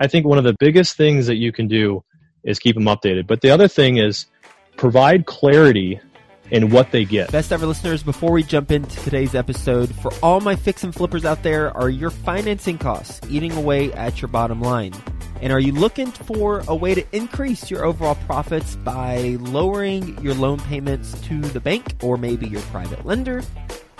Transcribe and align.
I 0.00 0.06
think 0.06 0.26
one 0.26 0.38
of 0.38 0.44
the 0.44 0.56
biggest 0.58 0.96
things 0.96 1.26
that 1.26 1.36
you 1.36 1.52
can 1.52 1.68
do 1.68 2.02
is 2.42 2.58
keep 2.58 2.74
them 2.74 2.86
updated. 2.86 3.26
But 3.26 3.42
the 3.42 3.50
other 3.50 3.68
thing 3.68 3.98
is 3.98 4.26
provide 4.76 5.26
clarity 5.26 6.00
in 6.50 6.70
what 6.70 6.90
they 6.90 7.04
get. 7.04 7.30
Best 7.30 7.52
ever 7.52 7.66
listeners, 7.66 8.02
before 8.02 8.32
we 8.32 8.42
jump 8.42 8.70
into 8.70 8.98
today's 9.00 9.34
episode, 9.34 9.94
for 9.96 10.10
all 10.22 10.40
my 10.40 10.56
fix 10.56 10.82
and 10.82 10.94
flippers 10.94 11.24
out 11.24 11.42
there, 11.42 11.76
are 11.76 11.90
your 11.90 12.10
financing 12.10 12.78
costs 12.78 13.20
eating 13.28 13.52
away 13.52 13.92
at 13.92 14.20
your 14.22 14.28
bottom 14.28 14.60
line? 14.60 14.94
And 15.42 15.52
are 15.52 15.60
you 15.60 15.72
looking 15.72 16.10
for 16.10 16.62
a 16.66 16.74
way 16.74 16.94
to 16.94 17.04
increase 17.12 17.70
your 17.70 17.84
overall 17.84 18.16
profits 18.26 18.76
by 18.76 19.36
lowering 19.40 20.18
your 20.22 20.34
loan 20.34 20.58
payments 20.60 21.18
to 21.28 21.40
the 21.40 21.60
bank 21.60 21.94
or 22.02 22.16
maybe 22.16 22.46
your 22.46 22.62
private 22.62 23.04
lender? 23.06 23.42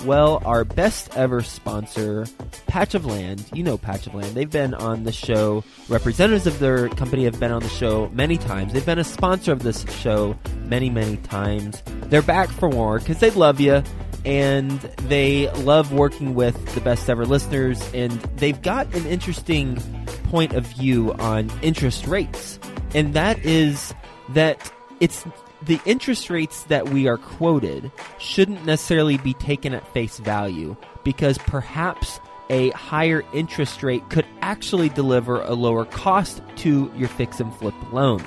Well, 0.04 0.40
our 0.46 0.64
best 0.64 1.14
ever 1.14 1.42
sponsor, 1.42 2.26
Patch 2.66 2.94
of 2.94 3.04
Land, 3.04 3.44
you 3.52 3.62
know 3.62 3.76
Patch 3.76 4.06
of 4.06 4.14
Land, 4.14 4.34
they've 4.34 4.50
been 4.50 4.72
on 4.72 5.04
the 5.04 5.12
show. 5.12 5.62
Representatives 5.88 6.46
of 6.46 6.58
their 6.58 6.88
company 6.88 7.24
have 7.24 7.38
been 7.38 7.52
on 7.52 7.62
the 7.62 7.68
show 7.68 8.08
many 8.08 8.38
times. 8.38 8.72
They've 8.72 8.84
been 8.84 8.98
a 8.98 9.04
sponsor 9.04 9.52
of 9.52 9.62
this 9.62 9.84
show 10.00 10.38
many, 10.64 10.88
many 10.88 11.18
times. 11.18 11.82
They're 12.06 12.22
back 12.22 12.48
for 12.48 12.70
more 12.70 12.98
because 12.98 13.20
they 13.20 13.30
love 13.30 13.60
you 13.60 13.82
and 14.24 14.80
they 15.08 15.50
love 15.50 15.92
working 15.92 16.34
with 16.34 16.74
the 16.74 16.80
best 16.80 17.08
ever 17.10 17.26
listeners. 17.26 17.82
And 17.92 18.12
they've 18.36 18.60
got 18.60 18.92
an 18.94 19.06
interesting 19.06 19.76
point 20.24 20.54
of 20.54 20.64
view 20.66 21.12
on 21.14 21.50
interest 21.60 22.06
rates, 22.06 22.58
and 22.94 23.12
that 23.14 23.38
is 23.44 23.94
that 24.30 24.72
it's 25.00 25.26
the 25.62 25.80
interest 25.84 26.30
rates 26.30 26.64
that 26.64 26.88
we 26.88 27.06
are 27.06 27.18
quoted 27.18 27.90
shouldn't 28.18 28.64
necessarily 28.64 29.18
be 29.18 29.34
taken 29.34 29.74
at 29.74 29.86
face 29.92 30.18
value 30.18 30.76
because 31.04 31.38
perhaps 31.38 32.20
a 32.48 32.70
higher 32.70 33.22
interest 33.32 33.82
rate 33.82 34.08
could 34.10 34.26
actually 34.40 34.88
deliver 34.88 35.40
a 35.42 35.54
lower 35.54 35.84
cost 35.84 36.42
to 36.56 36.90
your 36.96 37.08
fix 37.08 37.40
and 37.40 37.54
flip 37.54 37.74
loan. 37.92 38.22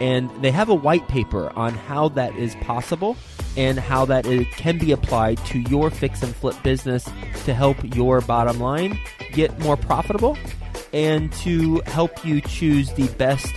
And 0.00 0.30
they 0.42 0.50
have 0.50 0.68
a 0.68 0.74
white 0.74 1.08
paper 1.08 1.50
on 1.56 1.74
how 1.74 2.08
that 2.10 2.34
is 2.36 2.54
possible 2.56 3.16
and 3.56 3.78
how 3.78 4.04
that 4.06 4.24
can 4.52 4.78
be 4.78 4.92
applied 4.92 5.38
to 5.46 5.60
your 5.60 5.90
fix 5.90 6.22
and 6.22 6.34
flip 6.34 6.60
business 6.62 7.08
to 7.44 7.54
help 7.54 7.76
your 7.94 8.20
bottom 8.20 8.60
line 8.60 8.98
get 9.32 9.58
more 9.60 9.76
profitable 9.76 10.36
and 10.92 11.32
to 11.32 11.80
help 11.86 12.24
you 12.24 12.40
choose 12.40 12.92
the 12.92 13.08
best 13.14 13.52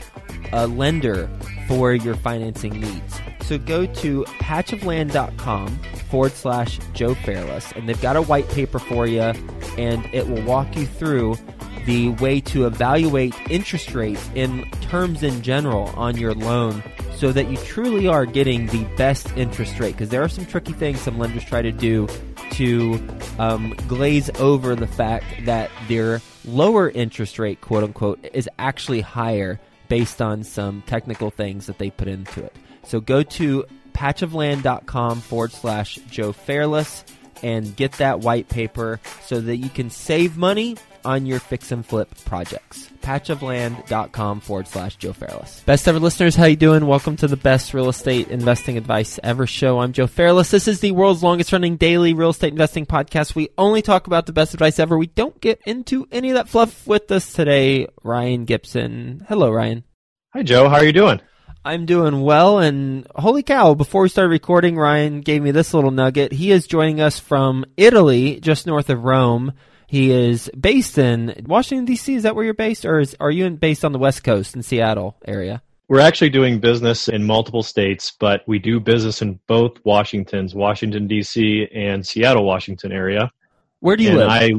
uh, 0.53 0.67
lender 0.67 1.29
for 1.67 1.93
your 1.93 2.15
financing 2.15 2.79
needs. 2.79 3.19
So 3.41 3.57
go 3.57 3.85
to 3.85 4.23
patchofland.com 4.23 5.79
forward 6.09 6.31
slash 6.33 6.79
Joe 6.93 7.13
Fairless, 7.15 7.71
and 7.73 7.87
they've 7.87 8.01
got 8.01 8.15
a 8.15 8.21
white 8.21 8.47
paper 8.49 8.79
for 8.79 9.07
you, 9.07 9.21
and 9.21 10.05
it 10.13 10.27
will 10.27 10.41
walk 10.43 10.75
you 10.75 10.85
through 10.85 11.37
the 11.85 12.09
way 12.09 12.41
to 12.41 12.65
evaluate 12.65 13.33
interest 13.49 13.93
rates 13.93 14.29
in 14.35 14.69
terms 14.81 15.23
in 15.23 15.41
general 15.41 15.87
on 15.95 16.17
your 16.17 16.33
loan 16.33 16.83
so 17.15 17.31
that 17.31 17.49
you 17.49 17.57
truly 17.57 18.07
are 18.07 18.25
getting 18.25 18.67
the 18.67 18.83
best 18.97 19.31
interest 19.37 19.79
rate. 19.79 19.93
Because 19.93 20.09
there 20.09 20.21
are 20.21 20.29
some 20.29 20.45
tricky 20.45 20.73
things 20.73 20.99
some 20.99 21.17
lenders 21.17 21.45
try 21.45 21.61
to 21.61 21.71
do 21.71 22.07
to 22.51 22.99
um, 23.39 23.73
glaze 23.87 24.29
over 24.39 24.75
the 24.75 24.87
fact 24.87 25.25
that 25.45 25.71
their 25.87 26.21
lower 26.43 26.89
interest 26.89 27.39
rate, 27.39 27.61
quote 27.61 27.83
unquote, 27.83 28.19
is 28.33 28.49
actually 28.59 29.01
higher 29.01 29.59
based 29.87 30.21
on 30.21 30.43
some 30.43 30.81
technical 30.83 31.29
things 31.29 31.67
that 31.67 31.77
they 31.77 31.89
put 31.89 32.07
into 32.07 32.43
it. 32.43 32.55
So 32.83 32.99
go 32.99 33.23
to 33.23 33.65
patchofland.com 33.93 35.21
forward 35.21 35.51
slash 35.51 35.95
Joe 36.09 36.31
Fairless 36.31 37.03
and 37.43 37.75
get 37.75 37.93
that 37.93 38.19
white 38.19 38.49
paper 38.49 38.99
so 39.21 39.41
that 39.41 39.57
you 39.57 39.69
can 39.69 39.89
save 39.89 40.37
money 40.37 40.77
on 41.07 41.25
your 41.25 41.39
fix 41.39 41.71
and 41.71 41.85
flip 41.85 42.09
projects. 42.25 42.89
Patchofland.com 43.01 44.41
forward 44.41 44.67
slash 44.67 44.97
Joe 44.97 45.13
Fairless. 45.13 45.61
Best 45.61 45.87
ever 45.87 45.99
listeners, 45.99 46.35
how 46.35 46.45
you 46.45 46.57
doing? 46.57 46.85
Welcome 46.85 47.15
to 47.17 47.27
the 47.27 47.37
best 47.37 47.73
real 47.73 47.87
estate 47.87 48.27
investing 48.27 48.77
advice 48.77 49.17
ever 49.23 49.47
show. 49.47 49.79
I'm 49.79 49.93
Joe 49.93 50.07
Fairless. 50.07 50.51
This 50.51 50.67
is 50.67 50.81
the 50.81 50.91
world's 50.91 51.23
longest 51.23 51.53
running 51.53 51.77
daily 51.77 52.13
real 52.13 52.31
estate 52.31 52.51
investing 52.51 52.85
podcast. 52.85 53.35
We 53.35 53.47
only 53.57 53.81
talk 53.81 54.07
about 54.07 54.25
the 54.25 54.33
best 54.33 54.53
advice 54.53 54.79
ever. 54.79 54.97
We 54.97 55.07
don't 55.07 55.39
get 55.39 55.61
into 55.65 56.07
any 56.11 56.31
of 56.31 56.35
that 56.35 56.49
fluff 56.49 56.85
with 56.85 57.09
us 57.09 57.31
today. 57.31 57.87
Ryan 58.03 58.43
Gibson. 58.43 59.25
Hello, 59.29 59.49
Ryan. 59.49 59.85
Hi, 60.33 60.43
Joe. 60.43 60.67
How 60.67 60.75
are 60.75 60.85
you 60.85 60.91
doing? 60.91 61.21
I'm 61.63 61.85
doing 61.85 62.21
well, 62.21 62.59
and 62.59 63.07
holy 63.15 63.43
cow, 63.43 63.73
before 63.73 64.01
we 64.01 64.09
started 64.09 64.29
recording, 64.29 64.77
Ryan 64.77 65.19
gave 65.21 65.41
me 65.41 65.51
this 65.51 65.73
little 65.73 65.91
nugget. 65.91 66.31
He 66.31 66.51
is 66.51 66.65
joining 66.65 67.01
us 67.01 67.19
from 67.19 67.65
Italy, 67.75 68.39
just 68.39 68.67
north 68.67 68.89
of 68.89 69.03
Rome. 69.03 69.53
He 69.87 70.11
is 70.11 70.51
based 70.59 70.97
in 70.97 71.45
Washington 71.47 71.85
D.C. 71.85 72.15
Is 72.15 72.23
that 72.23 72.35
where 72.35 72.43
you're 72.43 72.53
based, 72.53 72.85
or 72.85 72.99
is, 72.99 73.15
are 73.21 73.31
you 73.31 73.45
in, 73.45 73.55
based 73.55 73.85
on 73.85 73.93
the 73.93 73.99
West 73.99 74.23
Coast 74.23 74.53
in 74.53 74.61
Seattle 74.61 75.17
area? 75.25 75.63
We're 75.87 76.01
actually 76.01 76.29
doing 76.29 76.59
business 76.59 77.07
in 77.07 77.23
multiple 77.23 77.63
states, 77.63 78.11
but 78.19 78.41
we 78.45 78.59
do 78.59 78.81
business 78.81 79.21
in 79.21 79.39
both 79.47 79.77
Washingtons, 79.85 80.53
Washington 80.53 81.07
D.C. 81.07 81.69
and 81.73 82.05
Seattle, 82.05 82.43
Washington 82.43 82.91
area. 82.91 83.31
Where 83.79 83.95
do 83.95 84.03
you 84.03 84.09
and 84.09 84.17
live? 84.19 84.29
I 84.29 84.51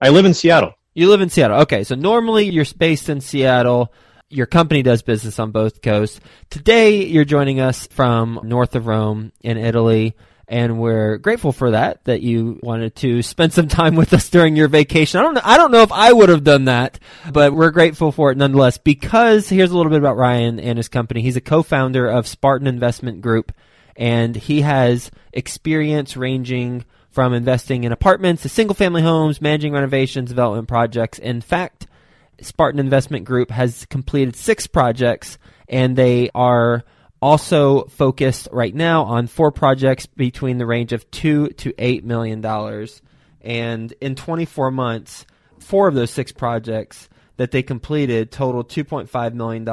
I 0.00 0.08
live 0.08 0.24
in 0.24 0.34
Seattle. 0.34 0.74
You 0.94 1.10
live 1.10 1.20
in 1.20 1.30
Seattle. 1.30 1.60
Okay, 1.60 1.84
so 1.84 1.94
normally 1.94 2.50
you're 2.50 2.64
based 2.76 3.08
in 3.08 3.20
Seattle. 3.20 3.92
Your 4.28 4.46
company 4.46 4.82
does 4.82 5.02
business 5.02 5.38
on 5.38 5.52
both 5.52 5.80
coasts. 5.80 6.18
Today 6.50 7.04
you're 7.04 7.24
joining 7.24 7.60
us 7.60 7.86
from 7.86 8.40
north 8.42 8.74
of 8.74 8.88
Rome 8.88 9.30
in 9.42 9.58
Italy 9.58 10.16
and 10.48 10.78
we're 10.78 11.18
grateful 11.18 11.52
for 11.52 11.72
that 11.72 12.04
that 12.04 12.22
you 12.22 12.60
wanted 12.62 12.94
to 12.96 13.22
spend 13.22 13.52
some 13.52 13.68
time 13.68 13.96
with 13.96 14.12
us 14.12 14.28
during 14.30 14.56
your 14.56 14.68
vacation. 14.68 15.18
I 15.18 15.22
don't 15.22 15.34
know, 15.34 15.40
I 15.44 15.56
don't 15.56 15.72
know 15.72 15.82
if 15.82 15.92
I 15.92 16.12
would 16.12 16.28
have 16.28 16.44
done 16.44 16.66
that, 16.66 16.98
but 17.32 17.52
we're 17.52 17.70
grateful 17.70 18.12
for 18.12 18.30
it 18.30 18.38
nonetheless 18.38 18.78
because 18.78 19.48
here's 19.48 19.70
a 19.70 19.76
little 19.76 19.90
bit 19.90 19.98
about 19.98 20.16
Ryan 20.16 20.60
and 20.60 20.78
his 20.78 20.88
company. 20.88 21.22
He's 21.22 21.36
a 21.36 21.40
co-founder 21.40 22.06
of 22.08 22.26
Spartan 22.26 22.66
Investment 22.68 23.20
Group 23.20 23.52
and 23.96 24.36
he 24.36 24.60
has 24.60 25.10
experience 25.32 26.16
ranging 26.16 26.84
from 27.10 27.32
investing 27.32 27.84
in 27.84 27.92
apartments 27.92 28.42
to 28.42 28.48
single 28.48 28.74
family 28.74 29.02
homes, 29.02 29.40
managing 29.40 29.72
renovations, 29.72 30.28
development 30.28 30.68
projects. 30.68 31.18
In 31.18 31.40
fact, 31.40 31.86
Spartan 32.40 32.78
Investment 32.78 33.24
Group 33.24 33.50
has 33.50 33.86
completed 33.86 34.36
six 34.36 34.66
projects 34.66 35.38
and 35.68 35.96
they 35.96 36.30
are 36.34 36.84
also 37.20 37.84
focused 37.84 38.48
right 38.52 38.74
now 38.74 39.04
on 39.04 39.26
four 39.26 39.50
projects 39.50 40.06
between 40.06 40.58
the 40.58 40.66
range 40.66 40.92
of 40.92 41.10
two 41.10 41.48
to 41.48 41.74
eight 41.78 42.04
million 42.04 42.40
dollars. 42.40 43.02
And 43.40 43.92
in 44.00 44.16
24 44.16 44.70
months, 44.70 45.24
four 45.60 45.88
of 45.88 45.94
those 45.94 46.10
six 46.10 46.32
projects 46.32 47.08
that 47.36 47.50
they 47.50 47.62
completed 47.62 48.32
totaled 48.32 48.68
$2.5 48.68 49.34
million 49.34 49.64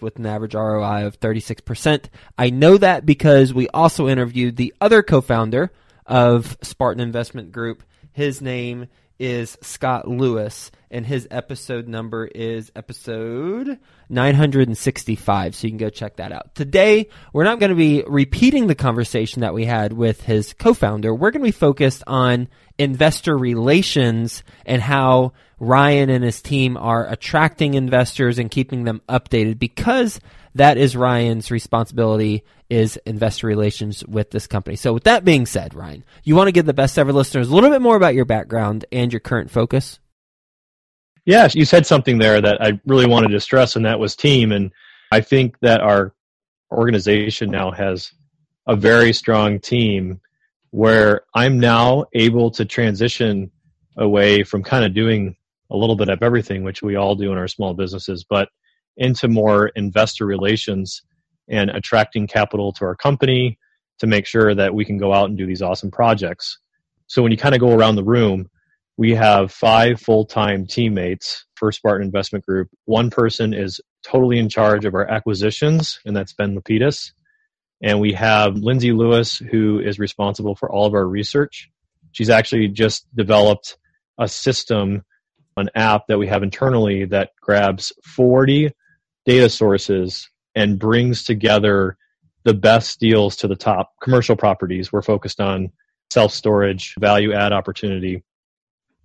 with 0.00 0.18
an 0.18 0.26
average 0.26 0.54
ROI 0.54 1.06
of 1.06 1.20
36%. 1.20 2.06
I 2.36 2.50
know 2.50 2.76
that 2.76 3.06
because 3.06 3.54
we 3.54 3.68
also 3.68 4.08
interviewed 4.08 4.56
the 4.56 4.74
other 4.80 5.02
co 5.02 5.20
founder 5.20 5.72
of 6.04 6.56
Spartan 6.62 7.00
Investment 7.00 7.52
Group. 7.52 7.84
His 8.12 8.42
name 8.42 8.88
is 9.22 9.56
Scott 9.62 10.08
Lewis, 10.08 10.72
and 10.90 11.06
his 11.06 11.28
episode 11.30 11.86
number 11.86 12.26
is 12.26 12.72
episode 12.74 13.78
965. 14.08 15.54
So 15.54 15.64
you 15.64 15.70
can 15.70 15.78
go 15.78 15.90
check 15.90 16.16
that 16.16 16.32
out. 16.32 16.56
Today, 16.56 17.08
we're 17.32 17.44
not 17.44 17.60
going 17.60 17.70
to 17.70 17.76
be 17.76 18.02
repeating 18.04 18.66
the 18.66 18.74
conversation 18.74 19.42
that 19.42 19.54
we 19.54 19.64
had 19.64 19.92
with 19.92 20.22
his 20.22 20.52
co 20.54 20.74
founder. 20.74 21.14
We're 21.14 21.30
going 21.30 21.42
to 21.42 21.46
be 21.46 21.52
focused 21.52 22.02
on 22.08 22.48
investor 22.78 23.38
relations 23.38 24.42
and 24.66 24.82
how 24.82 25.34
Ryan 25.62 26.10
and 26.10 26.24
his 26.24 26.42
team 26.42 26.76
are 26.76 27.06
attracting 27.06 27.74
investors 27.74 28.40
and 28.40 28.50
keeping 28.50 28.82
them 28.82 29.00
updated 29.08 29.60
because 29.60 30.18
that 30.56 30.76
is 30.76 30.96
Ryan's 30.96 31.52
responsibility 31.52 32.42
is 32.68 32.96
investor 33.06 33.46
relations 33.46 34.04
with 34.04 34.32
this 34.32 34.48
company. 34.48 34.74
So 34.74 34.92
with 34.92 35.04
that 35.04 35.24
being 35.24 35.46
said, 35.46 35.72
Ryan, 35.72 36.02
you 36.24 36.34
want 36.34 36.48
to 36.48 36.52
give 36.52 36.66
the 36.66 36.74
best 36.74 36.98
ever 36.98 37.12
listeners 37.12 37.48
a 37.48 37.54
little 37.54 37.70
bit 37.70 37.80
more 37.80 37.94
about 37.94 38.16
your 38.16 38.24
background 38.24 38.86
and 38.90 39.12
your 39.12 39.20
current 39.20 39.52
focus? 39.52 40.00
Yes, 41.26 41.54
you 41.54 41.64
said 41.64 41.86
something 41.86 42.18
there 42.18 42.40
that 42.40 42.60
I 42.60 42.80
really 42.84 43.06
wanted 43.06 43.28
to 43.28 43.38
stress, 43.38 43.76
and 43.76 43.84
that 43.84 44.00
was 44.00 44.16
team. 44.16 44.50
And 44.50 44.72
I 45.12 45.20
think 45.20 45.60
that 45.60 45.80
our 45.80 46.12
organization 46.72 47.52
now 47.52 47.70
has 47.70 48.10
a 48.66 48.74
very 48.74 49.12
strong 49.12 49.60
team 49.60 50.20
where 50.70 51.22
I'm 51.36 51.60
now 51.60 52.06
able 52.14 52.50
to 52.50 52.64
transition 52.64 53.52
away 53.96 54.42
from 54.42 54.64
kind 54.64 54.84
of 54.84 54.92
doing 54.92 55.36
a 55.72 55.76
little 55.76 55.96
bit 55.96 56.08
of 56.08 56.22
everything, 56.22 56.62
which 56.62 56.82
we 56.82 56.96
all 56.96 57.14
do 57.16 57.32
in 57.32 57.38
our 57.38 57.48
small 57.48 57.74
businesses, 57.74 58.24
but 58.28 58.48
into 58.96 59.26
more 59.26 59.68
investor 59.68 60.26
relations 60.26 61.02
and 61.48 61.70
attracting 61.70 62.26
capital 62.26 62.72
to 62.74 62.84
our 62.84 62.94
company 62.94 63.58
to 63.98 64.06
make 64.06 64.26
sure 64.26 64.54
that 64.54 64.74
we 64.74 64.84
can 64.84 64.98
go 64.98 65.12
out 65.12 65.28
and 65.28 65.38
do 65.38 65.46
these 65.46 65.62
awesome 65.62 65.90
projects. 65.90 66.58
So 67.06 67.22
when 67.22 67.32
you 67.32 67.38
kind 67.38 67.54
of 67.54 67.60
go 67.60 67.72
around 67.72 67.96
the 67.96 68.04
room, 68.04 68.50
we 68.96 69.14
have 69.14 69.50
five 69.50 70.00
full-time 70.00 70.66
teammates 70.66 71.46
for 71.56 71.72
Spartan 71.72 72.06
Investment 72.06 72.44
Group. 72.44 72.68
One 72.84 73.08
person 73.10 73.54
is 73.54 73.80
totally 74.04 74.38
in 74.38 74.48
charge 74.48 74.84
of 74.84 74.94
our 74.94 75.08
acquisitions, 75.08 75.98
and 76.04 76.14
that's 76.14 76.34
Ben 76.34 76.54
Lapidus. 76.54 77.12
And 77.82 78.00
we 78.00 78.12
have 78.12 78.56
Lindsay 78.56 78.92
Lewis, 78.92 79.38
who 79.38 79.80
is 79.80 79.98
responsible 79.98 80.54
for 80.54 80.70
all 80.70 80.86
of 80.86 80.94
our 80.94 81.06
research. 81.06 81.70
She's 82.12 82.30
actually 82.30 82.68
just 82.68 83.06
developed 83.14 83.76
a 84.18 84.28
system 84.28 85.02
an 85.56 85.70
app 85.74 86.06
that 86.08 86.18
we 86.18 86.26
have 86.26 86.42
internally 86.42 87.04
that 87.06 87.30
grabs 87.40 87.92
40 88.04 88.70
data 89.24 89.48
sources 89.48 90.28
and 90.54 90.78
brings 90.78 91.24
together 91.24 91.96
the 92.44 92.54
best 92.54 92.98
deals 92.98 93.36
to 93.36 93.48
the 93.48 93.56
top 93.56 93.92
commercial 94.02 94.36
properties. 94.36 94.92
We're 94.92 95.02
focused 95.02 95.40
on 95.40 95.70
self 96.10 96.32
storage, 96.32 96.94
value 96.98 97.32
add 97.32 97.52
opportunity, 97.52 98.22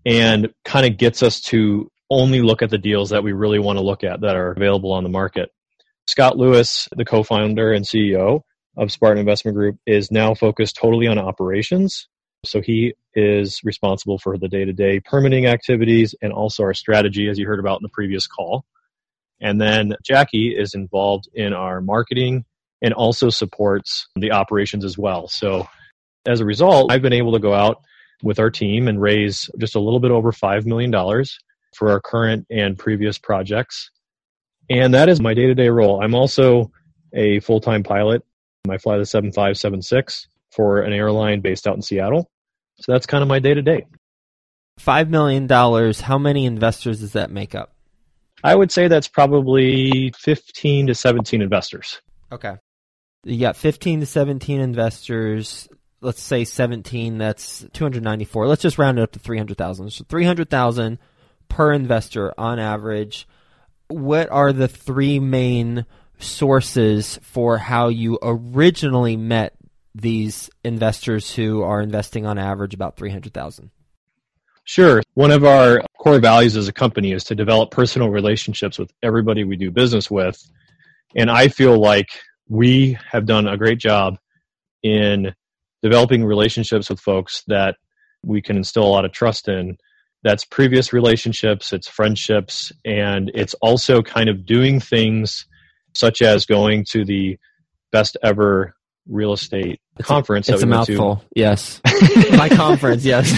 and 0.06 0.50
kind 0.66 0.86
of 0.86 0.98
gets 0.98 1.24
us 1.24 1.42
to 1.42 1.92
only 2.10 2.42
look 2.42 2.62
at 2.62 2.70
the 2.70 2.78
deals 2.78 3.10
that 3.10 3.24
we 3.24 3.34
really 3.34 3.60
want 3.60 3.78
to 3.78 3.84
look 3.84 4.04
at 4.04 4.22
that 4.22 4.36
are 4.36 4.52
available 4.52 4.94
on 4.94 5.04
the 5.04 5.10
market. 5.10 5.52
Scott 6.08 6.38
Lewis, 6.38 6.88
the 6.96 7.06
co 7.06 7.24
founder 7.24 7.74
and 7.74 7.86
CEO 7.86 8.42
of 8.78 8.92
Spartan 8.92 9.20
Investment 9.20 9.56
Group, 9.56 9.78
is 9.86 10.12
now 10.12 10.34
focused 10.34 10.78
totally 10.78 11.08
on 11.08 11.18
operations. 11.18 12.08
So 12.44 12.62
he 12.62 12.94
is 13.14 13.62
responsible 13.64 14.20
for 14.20 14.38
the 14.38 14.48
day 14.48 14.64
to 14.64 14.74
day 14.74 15.00
permitting 15.00 15.48
activities 15.48 16.16
and 16.22 16.32
also 16.32 16.64
our 16.64 16.74
strategy, 16.74 17.30
as 17.30 17.38
you 17.38 17.48
heard 17.48 17.60
about 17.60 17.80
in 17.80 17.84
the 17.84 17.90
previous 17.90 18.28
call. 18.28 18.66
And 19.40 19.60
then 19.60 19.96
Jackie 20.04 20.56
is 20.58 20.74
involved 20.74 21.28
in 21.34 21.54
our 21.54 21.82
marketing 21.82 22.46
and 22.82 22.94
also 22.94 23.30
supports 23.30 24.08
the 24.16 24.32
operations 24.32 24.86
as 24.86 24.98
well. 24.98 25.28
So 25.28 25.68
as 26.26 26.40
a 26.40 26.46
result, 26.46 26.92
I've 26.92 27.02
been 27.02 27.14
able 27.14 27.34
to 27.34 27.40
go 27.40 27.54
out 27.54 27.82
with 28.24 28.40
our 28.40 28.50
team 28.50 28.88
and 28.88 29.02
raise 29.02 29.50
just 29.58 29.76
a 29.76 29.80
little 29.80 30.00
bit 30.00 30.12
over 30.12 30.32
$5 30.32 30.66
million 30.66 30.92
for 31.76 31.92
our 31.92 32.00
current 32.00 32.46
and 32.50 32.78
previous 32.78 33.18
projects. 33.18 33.92
And 34.70 34.94
that 34.94 35.10
is 35.10 35.22
my 35.22 35.34
day 35.34 35.48
to 35.48 35.56
day 35.56 35.70
role. 35.70 36.04
I'm 36.04 36.16
also 36.16 36.72
a 37.14 37.40
full 37.40 37.62
time 37.62 37.84
pilot. 37.84 38.24
I 38.70 38.78
fly 38.78 38.98
the 38.98 39.06
7576 39.06 40.28
for 40.52 40.82
an 40.82 40.94
airline 40.94 41.42
based 41.42 41.68
out 41.68 41.76
in 41.76 41.82
Seattle. 41.82 42.30
So 42.80 42.92
that's 42.92 43.06
kind 43.06 43.22
of 43.22 43.28
my 43.28 43.40
day 43.40 43.54
to 43.54 43.62
day. 43.62 43.86
$5 44.80 45.10
million, 45.10 45.48
how 45.94 46.18
many 46.18 46.46
investors 46.46 47.00
does 47.00 47.14
that 47.14 47.32
make 47.32 47.56
up? 47.56 47.74
I 48.44 48.56
would 48.56 48.72
say 48.72 48.88
that's 48.88 49.08
probably 49.08 50.14
15 50.18 50.88
to 50.88 50.96
17 50.96 51.42
investors. 51.42 52.02
Okay. 52.32 52.56
You 53.24 53.40
got 53.40 53.58
15 53.58 54.02
to 54.02 54.06
17 54.06 54.62
investors. 54.62 55.68
Let's 56.02 56.22
say 56.22 56.46
17, 56.46 57.18
that's 57.18 57.66
294. 57.74 58.48
Let's 58.48 58.62
just 58.62 58.78
round 58.78 59.00
it 59.00 59.02
up 59.02 59.12
to 59.14 59.20
300,000. 59.20 59.90
So 59.92 60.06
300,000 60.08 61.00
per 61.50 61.74
investor 61.74 62.34
on 62.40 62.60
average. 62.60 63.28
What 63.88 64.30
are 64.30 64.54
the 64.54 64.68
three 64.68 65.20
main 65.20 65.86
sources 66.20 67.20
for 67.24 67.58
how 67.58 67.88
you 67.88 68.20
originally 68.22 69.18
met 69.18 69.57
these 70.02 70.50
investors 70.64 71.34
who 71.34 71.64
are 71.64 71.82
investing 71.82 72.26
on 72.26 72.38
average 72.38 72.74
about 72.74 72.96
300,000? 72.98 73.72
Sure. 74.64 75.02
One 75.14 75.32
of 75.32 75.46
our 75.46 75.82
core 75.98 76.20
values 76.20 76.58
as 76.58 76.68
a 76.68 76.74
company 76.74 77.14
is 77.14 77.24
to 77.26 77.36
develop 77.36 77.72
personal 77.72 78.10
relationships 78.10 78.78
with 78.78 78.92
everybody 79.02 79.44
we 79.44 79.56
do 79.56 79.72
business 79.72 80.12
with. 80.12 80.42
And 81.16 81.32
I 81.32 81.48
feel 81.48 81.80
like 81.80 82.10
we 82.50 82.98
have 83.12 83.26
done 83.26 83.48
a 83.48 83.58
great 83.58 83.80
job 83.80 84.18
in 84.84 85.34
developing 85.82 86.26
relationships 86.26 86.90
with 86.90 87.00
folks 87.00 87.44
that 87.48 87.76
we 88.24 88.42
can 88.42 88.58
instill 88.58 88.84
a 88.84 88.90
lot 88.92 89.06
of 89.06 89.12
trust 89.12 89.48
in. 89.48 89.78
That's 90.24 90.44
previous 90.44 90.92
relationships, 90.92 91.72
it's 91.72 91.88
friendships, 91.88 92.72
and 92.84 93.32
it's 93.34 93.54
also 93.56 94.02
kind 94.02 94.30
of 94.30 94.46
doing 94.46 94.80
things 94.80 95.46
such 95.94 96.22
as 96.22 96.46
going 96.46 96.86
to 96.90 97.06
the 97.06 97.38
best 97.92 98.18
ever 98.22 98.76
real 99.10 99.34
estate 99.34 99.80
it's 99.98 100.08
conference. 100.08 100.50
A, 100.50 100.54
it's 100.54 100.64
a 100.64 100.68
mouthful. 100.68 101.18
To. 101.18 101.26
Yes, 101.36 101.82
my 102.32 102.50
conference. 102.50 103.04
Yes, 103.04 103.32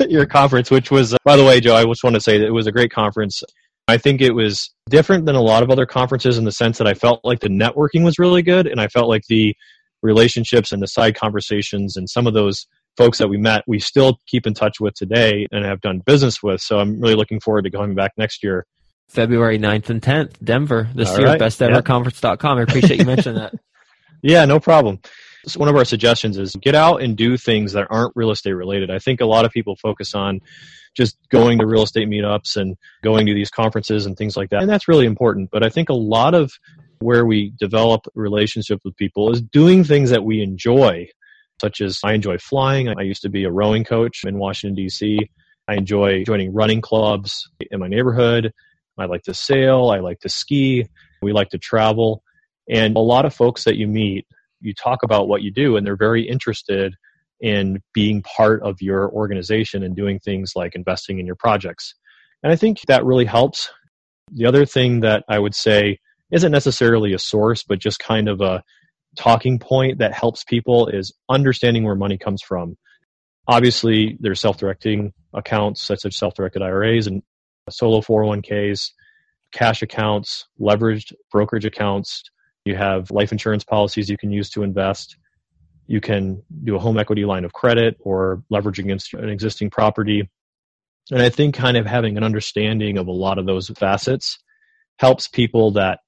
your 0.08 0.26
conference, 0.26 0.70
which 0.70 0.90
was, 0.90 1.14
uh, 1.14 1.18
by 1.24 1.36
the 1.36 1.44
way, 1.44 1.60
Joe. 1.60 1.74
I 1.74 1.84
just 1.84 2.04
want 2.04 2.14
to 2.14 2.20
say 2.20 2.38
that 2.38 2.46
it 2.46 2.52
was 2.52 2.66
a 2.66 2.72
great 2.72 2.92
conference. 2.92 3.42
I 3.88 3.98
think 3.98 4.20
it 4.20 4.32
was 4.32 4.70
different 4.88 5.26
than 5.26 5.36
a 5.36 5.42
lot 5.42 5.62
of 5.62 5.70
other 5.70 5.86
conferences 5.86 6.38
in 6.38 6.44
the 6.44 6.52
sense 6.52 6.78
that 6.78 6.86
I 6.86 6.94
felt 6.94 7.20
like 7.24 7.40
the 7.40 7.48
networking 7.48 8.04
was 8.04 8.18
really 8.18 8.42
good, 8.42 8.66
and 8.66 8.80
I 8.80 8.88
felt 8.88 9.08
like 9.08 9.22
the 9.28 9.54
relationships 10.02 10.72
and 10.72 10.82
the 10.82 10.86
side 10.86 11.16
conversations 11.16 11.96
and 11.96 12.08
some 12.08 12.26
of 12.26 12.34
those 12.34 12.66
folks 12.96 13.18
that 13.18 13.28
we 13.28 13.36
met, 13.36 13.62
we 13.66 13.78
still 13.78 14.18
keep 14.26 14.46
in 14.46 14.54
touch 14.54 14.80
with 14.80 14.94
today 14.94 15.46
and 15.52 15.64
have 15.64 15.80
done 15.80 16.00
business 16.00 16.42
with. 16.42 16.60
So 16.60 16.78
I'm 16.78 17.00
really 17.00 17.14
looking 17.14 17.40
forward 17.40 17.62
to 17.62 17.70
going 17.70 17.94
back 17.94 18.12
next 18.16 18.42
year. 18.42 18.66
February 19.08 19.58
9th 19.58 19.90
and 19.90 20.02
10th, 20.02 20.34
Denver, 20.42 20.88
this 20.94 21.10
All 21.10 21.18
year, 21.18 21.28
right. 21.28 21.40
besteverconference.com. 21.40 22.58
I 22.58 22.62
appreciate 22.62 22.98
you 22.98 23.06
mentioning 23.06 23.40
that. 23.40 23.54
Yeah, 24.26 24.44
no 24.44 24.58
problem. 24.58 24.98
So 25.46 25.60
one 25.60 25.68
of 25.68 25.76
our 25.76 25.84
suggestions 25.84 26.36
is 26.36 26.56
get 26.56 26.74
out 26.74 27.00
and 27.00 27.16
do 27.16 27.36
things 27.36 27.74
that 27.74 27.86
aren't 27.90 28.12
real 28.16 28.32
estate 28.32 28.54
related. 28.54 28.90
I 28.90 28.98
think 28.98 29.20
a 29.20 29.24
lot 29.24 29.44
of 29.44 29.52
people 29.52 29.76
focus 29.76 30.16
on 30.16 30.40
just 30.96 31.16
going 31.30 31.60
to 31.60 31.66
real 31.66 31.84
estate 31.84 32.08
meetups 32.08 32.56
and 32.56 32.76
going 33.04 33.26
to 33.26 33.34
these 33.34 33.50
conferences 33.50 34.04
and 34.04 34.16
things 34.16 34.36
like 34.36 34.50
that. 34.50 34.62
And 34.62 34.68
that's 34.68 34.88
really 34.88 35.06
important. 35.06 35.50
But 35.52 35.64
I 35.64 35.68
think 35.68 35.90
a 35.90 35.94
lot 35.94 36.34
of 36.34 36.50
where 36.98 37.24
we 37.24 37.52
develop 37.60 38.06
relationships 38.16 38.82
with 38.84 38.96
people 38.96 39.30
is 39.30 39.40
doing 39.40 39.84
things 39.84 40.10
that 40.10 40.24
we 40.24 40.42
enjoy, 40.42 41.06
such 41.60 41.80
as 41.80 42.00
I 42.02 42.14
enjoy 42.14 42.38
flying. 42.38 42.88
I 42.88 43.02
used 43.02 43.22
to 43.22 43.28
be 43.28 43.44
a 43.44 43.50
rowing 43.50 43.84
coach 43.84 44.24
in 44.24 44.38
Washington, 44.38 44.74
D.C. 44.74 45.20
I 45.68 45.74
enjoy 45.74 46.24
joining 46.24 46.52
running 46.52 46.80
clubs 46.80 47.48
in 47.70 47.78
my 47.78 47.86
neighborhood. 47.86 48.52
I 48.98 49.04
like 49.04 49.22
to 49.24 49.34
sail. 49.34 49.90
I 49.90 50.00
like 50.00 50.18
to 50.20 50.28
ski. 50.28 50.86
We 51.22 51.32
like 51.32 51.50
to 51.50 51.58
travel. 51.58 52.24
And 52.68 52.96
a 52.96 53.00
lot 53.00 53.24
of 53.24 53.34
folks 53.34 53.64
that 53.64 53.76
you 53.76 53.86
meet, 53.86 54.26
you 54.60 54.74
talk 54.74 55.02
about 55.02 55.28
what 55.28 55.42
you 55.42 55.52
do, 55.52 55.76
and 55.76 55.86
they're 55.86 55.96
very 55.96 56.28
interested 56.28 56.94
in 57.40 57.82
being 57.92 58.22
part 58.22 58.62
of 58.62 58.80
your 58.80 59.10
organization 59.10 59.82
and 59.82 59.94
doing 59.94 60.18
things 60.18 60.52
like 60.56 60.74
investing 60.74 61.18
in 61.18 61.26
your 61.26 61.36
projects. 61.36 61.94
And 62.42 62.52
I 62.52 62.56
think 62.56 62.80
that 62.88 63.04
really 63.04 63.24
helps. 63.24 63.70
The 64.32 64.46
other 64.46 64.64
thing 64.64 65.00
that 65.00 65.24
I 65.28 65.38
would 65.38 65.54
say 65.54 65.98
isn't 66.30 66.52
necessarily 66.52 67.12
a 67.12 67.18
source, 67.18 67.62
but 67.62 67.78
just 67.78 67.98
kind 67.98 68.28
of 68.28 68.40
a 68.40 68.62
talking 69.16 69.58
point 69.58 69.98
that 69.98 70.12
helps 70.12 70.44
people 70.44 70.88
is 70.88 71.12
understanding 71.28 71.84
where 71.84 71.94
money 71.94 72.18
comes 72.18 72.42
from. 72.42 72.76
Obviously, 73.48 74.16
there's 74.20 74.40
self 74.40 74.58
directing 74.58 75.12
accounts 75.32 75.82
such 75.82 76.04
as 76.04 76.16
self 76.16 76.34
directed 76.34 76.62
IRAs 76.62 77.06
and 77.06 77.22
solo 77.70 78.00
401ks, 78.00 78.90
cash 79.52 79.82
accounts, 79.82 80.46
leveraged 80.60 81.12
brokerage 81.30 81.64
accounts, 81.64 82.22
you 82.66 82.76
have 82.76 83.10
life 83.10 83.32
insurance 83.32 83.64
policies 83.64 84.10
you 84.10 84.18
can 84.18 84.30
use 84.30 84.50
to 84.50 84.62
invest. 84.62 85.16
You 85.86 86.00
can 86.00 86.42
do 86.64 86.76
a 86.76 86.78
home 86.78 86.98
equity 86.98 87.24
line 87.24 87.44
of 87.44 87.52
credit 87.52 87.96
or 88.00 88.42
leverage 88.50 88.78
against 88.78 89.14
an 89.14 89.28
existing 89.28 89.70
property. 89.70 90.28
And 91.10 91.22
I 91.22 91.28
think 91.28 91.54
kind 91.54 91.76
of 91.76 91.86
having 91.86 92.16
an 92.16 92.24
understanding 92.24 92.98
of 92.98 93.06
a 93.06 93.12
lot 93.12 93.38
of 93.38 93.46
those 93.46 93.68
facets 93.68 94.38
helps 94.98 95.28
people 95.28 95.70
that 95.72 96.00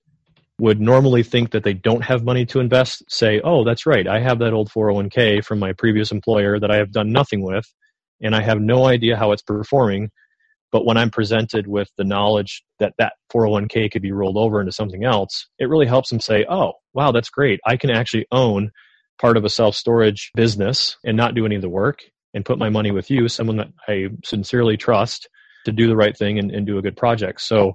would 0.61 0.81
normally 0.81 1.23
think 1.23 1.53
that 1.53 1.63
they 1.63 1.75
don't 1.75 2.03
have 2.03 2.25
money 2.25 2.45
to 2.47 2.59
invest 2.59 3.05
say, 3.09 3.41
oh, 3.45 3.63
that's 3.65 3.87
right. 3.87 4.09
I 4.09 4.19
have 4.21 4.41
that 4.41 4.53
old 4.53 4.71
401k 4.71 5.45
from 5.45 5.61
my 5.61 5.73
previous 5.73 6.11
employer 6.11 6.59
that 6.59 6.71
I 6.71 6.77
have 6.77 6.91
done 6.91 7.13
nothing 7.13 7.43
with, 7.43 7.65
and 8.21 8.35
I 8.35 8.43
have 8.43 8.61
no 8.61 8.87
idea 8.87 9.17
how 9.17 9.31
it's 9.31 9.43
performing. 9.43 10.11
But 10.71 10.85
when 10.85 10.97
I'm 10.97 11.11
presented 11.11 11.67
with 11.67 11.89
the 11.97 12.05
knowledge 12.05 12.63
that 12.79 12.95
that 12.99 13.15
401k 13.33 13.91
could 13.91 14.03
be 14.03 14.13
rolled 14.13 14.37
over 14.37 14.61
into 14.61 14.73
something 14.73 15.05
else, 15.05 15.49
it 15.59 15.69
really 15.69 15.87
helps 15.87 16.11
them 16.11 16.21
say, 16.21 16.45
oh, 16.49 16.75
wow, 16.93 17.13
that's 17.13 17.31
great. 17.31 17.61
I 17.67 17.77
can 17.77 17.91
actually 17.91 18.27
own 18.31 18.71
part 19.21 19.37
of 19.37 19.45
a 19.45 19.51
self 19.51 19.75
storage 19.75 20.31
business 20.35 20.97
and 21.05 21.17
not 21.17 21.35
do 21.35 21.47
any 21.47 21.57
of 21.57 21.63
the 21.63 21.69
work 21.69 22.01
and 22.35 22.45
put 22.45 22.59
my 22.59 22.69
money 22.69 22.91
with 22.91 23.11
you, 23.11 23.29
someone 23.29 23.57
that 23.57 23.69
I 23.89 24.09
sincerely 24.25 24.77
trust 24.77 25.29
to 25.65 25.73
do 25.73 25.89
the 25.89 25.97
right 25.97 26.17
thing 26.17 26.39
and, 26.39 26.51
and 26.51 26.67
do 26.67 26.79
a 26.79 26.83
good 26.83 26.97
project. 26.97 27.41
So 27.41 27.75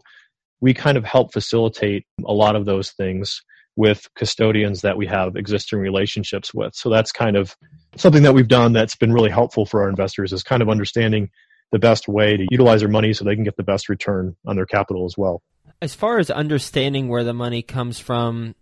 we 0.62 0.74
kind 0.74 0.98
of 0.98 1.04
help 1.04 1.34
facilitate 1.34 2.06
a 2.26 2.34
lot 2.34 2.56
of 2.56 2.66
those 2.66 2.92
things 2.92 3.42
with 3.76 4.08
custodians 4.16 4.82
that 4.82 4.98
we 4.98 5.08
have 5.08 5.36
existing 5.36 5.80
relationships 5.80 6.54
with. 6.54 6.76
So 6.76 6.90
that's 6.90 7.12
kind 7.12 7.36
of 7.36 7.56
something 7.96 8.24
that 8.24 8.34
we've 8.34 8.48
done 8.48 8.74
that's 8.74 8.96
been 8.96 9.12
really 9.12 9.32
helpful 9.32 9.66
for 9.66 9.82
our 9.82 9.90
investors 9.90 10.32
is 10.32 10.44
kind 10.44 10.62
of 10.62 10.70
understanding 10.70 11.30
the 11.74 11.80
best 11.80 12.08
way 12.08 12.38
to 12.38 12.48
utilize 12.52 12.82
their 12.82 12.90
money 12.90 13.12
so 13.12 13.26
they 13.26 13.36
can 13.36 13.44
get 13.44 13.58
the 13.58 13.64
best 13.64 13.90
return 13.90 14.36
on 14.46 14.56
their 14.56 14.68
capital 14.68 15.06
as 15.06 15.18
well. 15.18 15.42
As 15.82 15.96
far 15.96 16.20
as 16.20 16.30
understanding 16.30 17.10
where 17.10 17.24
the 17.24 17.34
money 17.34 17.64
comes 17.64 18.00
from, 18.00 18.54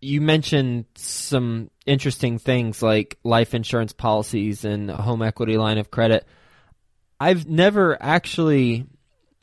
you 0.00 0.20
mentioned 0.20 0.84
some 0.96 1.70
interesting 1.86 2.38
things 2.38 2.82
like 2.82 3.16
life 3.22 3.54
insurance 3.54 3.92
policies 3.92 4.64
and 4.64 4.90
a 4.90 4.96
home 4.96 5.22
equity 5.22 5.56
line 5.56 5.78
of 5.78 5.92
credit. 5.92 6.26
I've 7.20 7.46
never 7.46 7.96
actually 8.02 8.86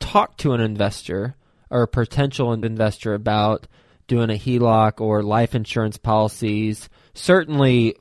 talked 0.02 0.42
to 0.42 0.52
an 0.52 0.60
investor 0.60 1.38
or 1.70 1.84
a 1.84 1.88
potential 1.88 2.52
investor 2.52 3.14
about 3.14 3.68
doing 4.08 4.30
a 4.30 4.34
HELOC 4.34 5.00
or 5.00 5.24
life 5.24 5.56
insurance 5.56 5.98
policies. 5.98 6.90
Certainly, 7.14 7.96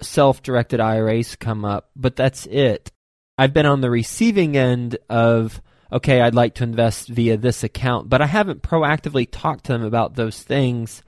self 0.00 0.42
directed 0.44 0.78
IRAs 0.78 1.34
come 1.34 1.64
up, 1.64 1.90
but 1.96 2.14
that's 2.14 2.46
it. 2.46 2.92
I've 3.36 3.52
been 3.52 3.66
on 3.66 3.80
the 3.80 3.90
receiving 3.90 4.56
end 4.56 4.98
of 5.08 5.60
okay, 5.92 6.20
I'd 6.20 6.34
like 6.34 6.54
to 6.54 6.64
invest 6.64 7.08
via 7.08 7.36
this 7.36 7.62
account, 7.62 8.08
but 8.08 8.20
I 8.20 8.26
haven't 8.26 8.62
proactively 8.62 9.28
talked 9.30 9.64
to 9.64 9.72
them 9.72 9.84
about 9.84 10.16
those 10.16 10.42
things. 10.42 11.04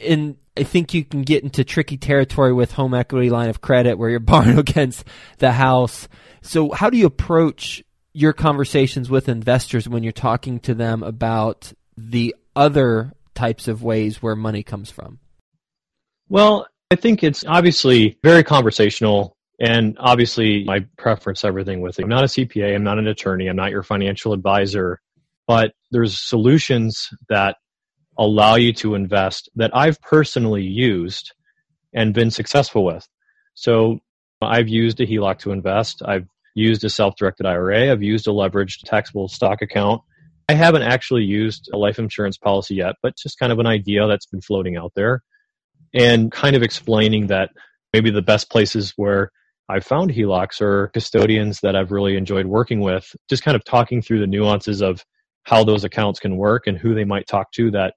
And 0.00 0.36
I 0.56 0.64
think 0.64 0.92
you 0.92 1.04
can 1.04 1.22
get 1.22 1.44
into 1.44 1.62
tricky 1.62 1.96
territory 1.96 2.52
with 2.52 2.72
home 2.72 2.94
equity 2.94 3.30
line 3.30 3.48
of 3.48 3.60
credit 3.60 3.96
where 3.96 4.10
you're 4.10 4.20
borrowing 4.20 4.58
against 4.58 5.04
the 5.38 5.52
house. 5.52 6.08
So 6.42 6.72
how 6.72 6.90
do 6.90 6.98
you 6.98 7.06
approach 7.06 7.82
your 8.12 8.32
conversations 8.32 9.10
with 9.10 9.28
investors 9.28 9.88
when 9.88 10.02
you're 10.02 10.12
talking 10.12 10.60
to 10.60 10.74
them 10.74 11.02
about 11.02 11.72
the 11.96 12.34
other 12.56 13.12
types 13.34 13.68
of 13.68 13.82
ways 13.82 14.22
where 14.22 14.36
money 14.36 14.62
comes 14.62 14.90
from? 14.90 15.18
Well, 16.28 16.66
I 16.90 16.96
think 16.96 17.22
it's 17.22 17.44
obviously 17.46 18.18
very 18.22 18.44
conversational. 18.44 19.33
And 19.60 19.96
obviously, 20.00 20.64
my 20.64 20.86
preference, 20.98 21.44
everything 21.44 21.80
with 21.80 21.98
it. 21.98 22.02
I'm 22.02 22.08
not 22.08 22.24
a 22.24 22.28
CPA, 22.28 22.74
I'm 22.74 22.82
not 22.84 22.98
an 22.98 23.06
attorney, 23.06 23.46
I'm 23.46 23.56
not 23.56 23.70
your 23.70 23.84
financial 23.84 24.32
advisor, 24.32 25.00
but 25.46 25.72
there's 25.90 26.20
solutions 26.20 27.08
that 27.28 27.56
allow 28.18 28.56
you 28.56 28.72
to 28.72 28.94
invest 28.94 29.48
that 29.56 29.70
I've 29.74 30.00
personally 30.00 30.62
used 30.62 31.32
and 31.92 32.14
been 32.14 32.30
successful 32.30 32.84
with. 32.84 33.06
So 33.54 34.00
I've 34.42 34.68
used 34.68 35.00
a 35.00 35.06
HELOC 35.06 35.38
to 35.40 35.52
invest. 35.52 36.02
I've 36.04 36.26
used 36.54 36.84
a 36.84 36.90
self-directed 36.90 37.46
IRA. 37.46 37.90
I've 37.90 38.02
used 38.02 38.26
a 38.26 38.30
leveraged 38.30 38.82
taxable 38.84 39.28
stock 39.28 39.62
account. 39.62 40.02
I 40.48 40.54
haven't 40.54 40.82
actually 40.82 41.22
used 41.22 41.70
a 41.72 41.78
life 41.78 41.98
insurance 41.98 42.36
policy 42.36 42.76
yet, 42.76 42.96
but 43.02 43.16
just 43.16 43.38
kind 43.38 43.52
of 43.52 43.58
an 43.58 43.66
idea 43.66 44.06
that's 44.06 44.26
been 44.26 44.42
floating 44.42 44.76
out 44.76 44.92
there 44.94 45.22
and 45.94 46.30
kind 46.30 46.54
of 46.54 46.62
explaining 46.62 47.28
that 47.28 47.50
maybe 47.92 48.10
the 48.10 48.22
best 48.22 48.50
places 48.50 48.92
where 48.96 49.30
I've 49.68 49.84
found 49.84 50.10
HELOCs 50.10 50.60
are 50.60 50.88
custodians 50.88 51.60
that 51.62 51.74
I've 51.74 51.90
really 51.90 52.16
enjoyed 52.16 52.46
working 52.46 52.80
with, 52.80 53.14
just 53.30 53.42
kind 53.42 53.56
of 53.56 53.64
talking 53.64 54.02
through 54.02 54.20
the 54.20 54.26
nuances 54.26 54.82
of 54.82 55.02
how 55.44 55.64
those 55.64 55.84
accounts 55.84 56.20
can 56.20 56.36
work 56.36 56.66
and 56.66 56.76
who 56.76 56.94
they 56.94 57.04
might 57.04 57.26
talk 57.26 57.52
to 57.52 57.70
that 57.70 57.94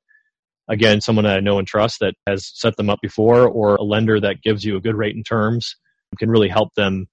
again 0.69 0.99
someone 1.01 1.25
that 1.25 1.37
I 1.37 1.39
know 1.39 1.59
and 1.59 1.67
trust 1.67 1.99
that 2.01 2.13
has 2.27 2.51
set 2.53 2.75
them 2.75 2.89
up 2.89 2.99
before 3.01 3.47
or 3.47 3.75
a 3.75 3.83
lender 3.83 4.19
that 4.19 4.41
gives 4.41 4.65
you 4.65 4.75
a 4.75 4.81
good 4.81 4.95
rate 4.95 5.15
and 5.15 5.25
terms 5.25 5.75
can 6.17 6.29
really 6.29 6.49
help 6.49 6.73
them 6.75 7.07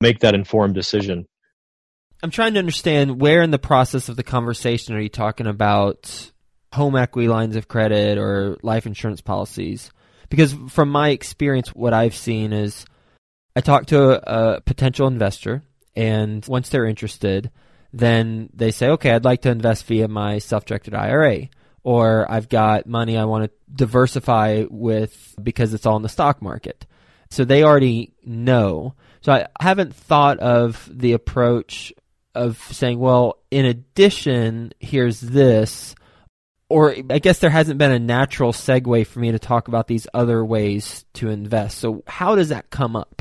make 0.00 0.20
that 0.20 0.34
informed 0.34 0.74
decision. 0.74 1.26
I'm 2.22 2.30
trying 2.30 2.54
to 2.54 2.58
understand 2.58 3.20
where 3.20 3.42
in 3.42 3.50
the 3.50 3.58
process 3.58 4.08
of 4.08 4.16
the 4.16 4.22
conversation 4.22 4.94
are 4.94 5.00
you 5.00 5.08
talking 5.08 5.46
about 5.46 6.30
home 6.72 6.96
equity 6.96 7.28
lines 7.28 7.56
of 7.56 7.68
credit 7.68 8.18
or 8.18 8.58
life 8.62 8.86
insurance 8.86 9.20
policies? 9.20 9.90
Because 10.28 10.54
from 10.68 10.90
my 10.90 11.10
experience, 11.10 11.68
what 11.68 11.94
I've 11.94 12.14
seen 12.14 12.52
is 12.52 12.84
I 13.60 13.62
talk 13.62 13.86
to 13.88 14.54
a, 14.56 14.60
potential 14.62 15.06
investor, 15.06 15.62
and 15.94 16.42
once 16.46 16.70
they're 16.70 16.86
interested, 16.86 17.50
then 17.92 18.48
they 18.54 18.70
say, 18.70 18.88
okay, 18.88 19.10
I'd 19.10 19.26
like 19.26 19.42
to 19.42 19.50
invest 19.50 19.84
via 19.84 20.08
my 20.08 20.38
self 20.38 20.64
directed 20.64 20.94
IRA. 20.94 21.48
Or 21.82 22.30
I've 22.30 22.48
got 22.48 22.86
money 22.86 23.18
I 23.18 23.26
want 23.26 23.44
to 23.44 23.50
diversify 23.74 24.64
with 24.70 25.34
because 25.42 25.74
it's 25.74 25.84
all 25.84 25.96
in 25.96 26.02
the 26.02 26.08
stock 26.08 26.40
market. 26.40 26.86
So 27.28 27.44
they 27.44 27.62
already 27.62 28.14
know. 28.24 28.94
So 29.20 29.32
I 29.32 29.48
haven't 29.60 29.94
thought 29.94 30.38
of 30.38 30.88
the 30.90 31.12
approach 31.12 31.92
of 32.34 32.56
saying, 32.72 32.98
well, 32.98 33.42
in 33.50 33.66
addition, 33.66 34.72
here's 34.80 35.20
this. 35.20 35.94
Or 36.70 36.94
I 37.10 37.18
guess 37.18 37.40
there 37.40 37.50
hasn't 37.50 37.76
been 37.76 37.92
a 37.92 37.98
natural 37.98 38.54
segue 38.54 39.06
for 39.06 39.18
me 39.18 39.32
to 39.32 39.38
talk 39.38 39.68
about 39.68 39.86
these 39.86 40.06
other 40.14 40.42
ways 40.42 41.04
to 41.14 41.28
invest. 41.28 41.76
So 41.76 42.04
how 42.06 42.36
does 42.36 42.48
that 42.48 42.70
come 42.70 42.96
up? 42.96 43.20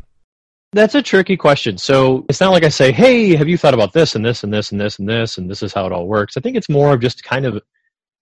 That's 0.71 0.93
a 0.93 1.01
tricky 1.01 1.35
question. 1.35 1.79
So 1.79 2.25
it's 2.29 2.39
not 2.39 2.51
like 2.51 2.63
I 2.63 2.69
say, 2.69 2.91
hey, 2.91 3.35
have 3.35 3.47
you 3.47 3.57
thought 3.57 3.73
about 3.73 3.91
this 3.91 4.13
and 4.13 4.23
this 4.23 4.43
and 4.43 4.53
this 4.53 4.71
and 4.71 4.79
this 4.79 4.99
and 4.99 5.09
this 5.09 5.37
and 5.37 5.49
this 5.49 5.63
is 5.63 5.73
how 5.73 5.87
it 5.87 5.91
all 5.91 6.07
works. 6.07 6.37
I 6.37 6.41
think 6.41 6.55
it's 6.55 6.69
more 6.69 6.93
of 6.93 7.01
just 7.01 7.23
kind 7.23 7.45
of 7.45 7.61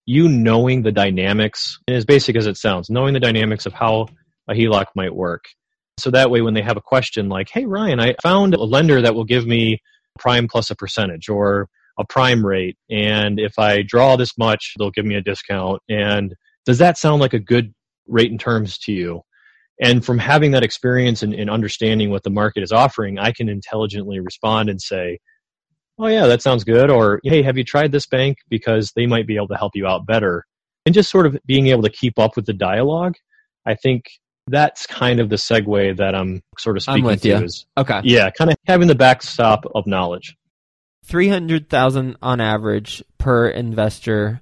you 0.06 0.30
knowing 0.30 0.82
the 0.82 0.92
dynamics, 0.92 1.77
and 1.88 1.98
as 1.98 2.06
basic 2.06 2.38
as 2.38 2.48
it 2.48 2.56
sounds, 2.56 2.89
knowing 2.89 3.13
the 3.13 3.20
dynamics 3.20 3.66
of 3.66 3.74
how 3.74 4.08
a 4.48 4.54
HELOC 4.54 4.86
might 4.96 5.13
work. 5.13 5.44
So 6.00 6.10
that 6.12 6.32
way, 6.32 6.42
when 6.42 6.54
they 6.54 6.62
have 6.62 6.77
a 6.77 6.82
question 6.82 7.27
like, 7.27 7.50
hey, 7.50 7.66
Ryan, 7.66 8.00
I 8.00 8.16
found 8.24 8.54
a 8.54 8.63
lender 8.63 9.01
that 9.01 9.13
will 9.13 9.25
give 9.25 9.46
me 9.46 9.82
prime 10.18 10.48
plus 10.48 10.70
a 10.70 10.75
percentage 10.75 11.27
or 11.27 11.68
a 12.00 12.06
prime 12.06 12.46
rate. 12.46 12.77
And 12.89 13.39
if 13.39 13.60
I 13.60 13.82
draw 13.82 14.16
this 14.16 14.38
much, 14.38 14.75
they'll 14.77 14.92
give 14.92 15.06
me 15.06 15.16
a 15.16 15.22
discount. 15.22 15.82
And 15.89 16.34
does 16.66 16.77
that 16.77 16.98
sound 16.98 17.20
like 17.20 17.34
a 17.34 17.39
good 17.39 17.74
rate 18.08 18.32
and 18.32 18.39
terms 18.39 18.77
to 18.80 18.94
you? 18.94 19.24
And 19.79 20.03
from 20.03 20.17
having 20.17 20.51
that 20.51 20.63
experience 20.63 21.22
and, 21.22 21.34
and 21.34 21.50
understanding 21.50 22.10
what 22.10 22.24
the 22.24 22.29
market 22.31 22.63
is 22.63 22.72
offering, 22.72 23.19
I 23.19 23.31
can 23.31 23.48
intelligently 23.48 24.19
respond 24.19 24.69
and 24.69 24.81
say, 24.81 25.19
oh, 26.00 26.07
yeah, 26.07 26.25
that 26.27 26.41
sounds 26.41 26.63
good. 26.63 26.89
Or, 26.89 27.19
hey, 27.24 27.41
have 27.43 27.57
you 27.57 27.63
tried 27.63 27.91
this 27.91 28.07
bank? 28.07 28.38
Because 28.50 28.91
they 28.96 29.05
might 29.05 29.27
be 29.27 29.36
able 29.36 29.50
to 29.50 29.55
help 29.57 29.74
you 29.75 29.86
out 29.88 30.05
better. 30.05 30.46
And 30.86 30.96
just 30.96 31.10
sort 31.12 31.25
of 31.25 31.38
being 31.46 31.67
able 31.67 31.84
to 31.84 31.89
keep 31.89 32.17
up 32.17 32.36
with 32.36 32.46
the 32.46 32.53
dialogue, 32.53 33.15
I 33.65 33.75
think 33.75 34.05
that's 34.48 34.88
kind 34.88 35.19
of 35.19 35.29
the 35.29 35.36
segue 35.36 35.98
that 35.98 36.15
I'm 36.15 36.41
sort 36.57 36.77
of 36.77 36.84
speaking 36.84 37.03
I'm 37.03 37.07
with 37.12 37.22
to. 37.24 37.27
you. 37.27 37.36
Is, 37.43 37.65
Okay. 37.77 38.00
yeah, 38.03 38.29
kind 38.29 38.50
of 38.50 38.57
having 38.65 38.88
the 38.88 38.96
backstop 38.96 39.65
of 39.75 39.86
knowledge. 39.86 40.36
300,000 41.05 42.17
on 42.22 42.41
average 42.41 43.03
per 43.17 43.48
investor. 43.48 44.41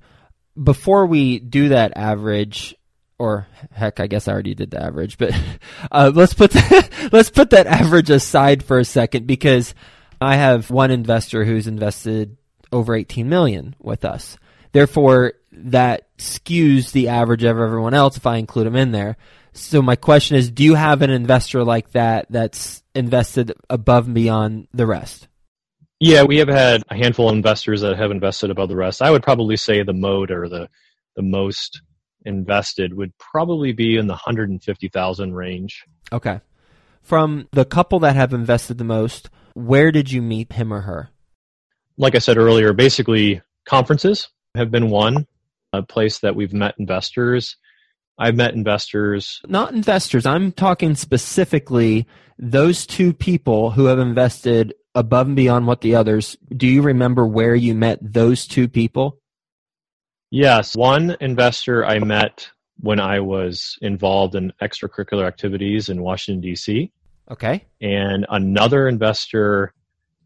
Before 0.62 1.06
we 1.06 1.40
do 1.40 1.70
that 1.70 1.94
average, 1.96 2.76
or 3.18 3.48
heck, 3.72 4.00
I 4.00 4.08
guess 4.08 4.28
I 4.28 4.34
already 4.34 4.56
did 4.56 4.72
the 4.72 4.84
average, 4.84 5.18
but 5.18 5.32
uh, 5.92 6.12
let's 6.14 6.34
put 6.34 6.52
that, 6.52 6.90
let's 7.12 7.30
put 7.30 7.52
that 7.52 7.68
average 7.68 8.10
aside 8.10 8.64
for 8.64 8.80
a 8.80 8.86
second 8.86 9.28
because 9.28 9.74
I 10.22 10.36
have 10.36 10.70
one 10.70 10.92
investor 10.92 11.46
who's 11.46 11.68
invested 11.68 12.38
over 12.72 12.96
18 12.96 13.30
million 13.30 13.76
with 13.80 14.06
us. 14.06 14.38
Therefore, 14.72 15.34
that 15.52 16.08
skews 16.18 16.92
the 16.92 17.10
average 17.10 17.44
of 17.44 17.58
everyone 17.58 17.94
else 17.94 18.18
if 18.18 18.26
I 18.26 18.38
include 18.38 18.68
them 18.68 18.76
in 18.76 18.92
there. 18.92 19.18
So 19.54 19.82
my 19.82 19.96
question 19.96 20.36
is, 20.36 20.52
do 20.52 20.64
you 20.64 20.76
have 20.76 21.02
an 21.02 21.10
investor 21.10 21.64
like 21.64 21.92
that 21.92 22.26
that's 22.30 22.84
invested 22.94 23.54
above 23.70 24.06
and 24.06 24.16
beyond 24.16 24.68
the 24.74 24.86
rest? 24.86 25.30
Yeah, 26.02 26.24
we 26.24 26.38
have 26.38 26.50
had 26.50 26.84
a 26.90 26.96
handful 26.96 27.30
of 27.30 27.36
investors 27.36 27.82
that 27.82 27.98
have 27.98 28.12
invested 28.12 28.50
above 28.50 28.68
the 28.68 28.76
rest. 28.76 29.02
I 29.02 29.10
would 29.10 29.24
probably 29.24 29.56
say 29.56 29.82
the 29.82 29.94
mode 29.94 30.30
or 30.30 30.50
the 30.50 30.68
the 31.16 31.22
most 31.22 31.82
invested 32.26 32.94
would 32.94 33.18
probably 33.18 33.72
be 33.72 33.98
in 33.98 34.08
the 34.08 34.14
150,000 34.14 35.34
range. 35.34 35.84
Okay. 36.12 36.42
From 37.02 37.48
the 37.52 37.66
couple 37.66 38.00
that 38.00 38.16
have 38.16 38.34
invested 38.34 38.78
the 38.78 38.84
most, 38.84 39.30
where 39.54 39.92
did 39.92 40.12
you 40.12 40.22
meet 40.22 40.54
him 40.54 40.74
or 40.74 40.82
her? 40.82 41.10
Like 41.98 42.16
I 42.16 42.20
said 42.20 42.38
earlier, 42.38 42.74
basically 42.74 43.42
conferences 43.66 44.30
have 44.56 44.72
been 44.72 44.90
one 44.90 45.28
a 45.74 45.84
place 45.84 46.20
that 46.20 46.36
we've 46.36 46.54
met 46.54 46.76
investors. 46.80 47.58
I've 48.18 48.36
met 48.36 48.54
investors. 48.54 49.42
Not 49.48 49.74
investors. 49.74 50.26
I'm 50.26 50.52
talking 50.52 50.96
specifically 50.96 52.08
those 52.38 52.86
two 52.86 53.14
people 53.14 53.72
who 53.72 53.86
have 53.86 54.00
invested 54.00 54.74
above 54.94 55.28
and 55.28 55.36
beyond 55.36 55.68
what 55.68 55.82
the 55.82 55.96
others. 55.96 56.38
Do 56.56 56.68
you 56.68 56.82
remember 56.82 57.26
where 57.28 57.56
you 57.56 57.76
met 57.76 58.00
those 58.02 58.48
two 58.48 58.68
people? 58.68 59.20
Yes, 60.32 60.76
one 60.76 61.16
investor 61.22 61.86
I 61.86 62.00
met 62.00 62.50
when 62.80 63.00
I 63.00 63.20
was 63.20 63.78
involved 63.82 64.36
in 64.36 64.52
extracurricular 64.62 65.26
activities 65.26 65.90
in 65.90 66.02
Washington, 66.02 66.42
D.C. 66.42 66.92
Okay. 67.32 67.66
And 67.82 68.26
another 68.30 68.88
investor 68.88 69.74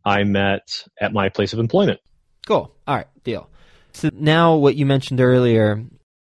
I 0.04 0.24
met 0.24 0.84
at 1.00 1.14
my 1.14 1.30
place 1.30 1.54
of 1.54 1.60
employment. 1.60 2.00
Cool. 2.48 2.74
All 2.88 2.96
right. 2.96 3.08
Deal. 3.24 3.50
So 3.94 4.10
now 4.14 4.56
what 4.56 4.76
you 4.76 4.86
mentioned 4.86 5.22
earlier, 5.22 5.84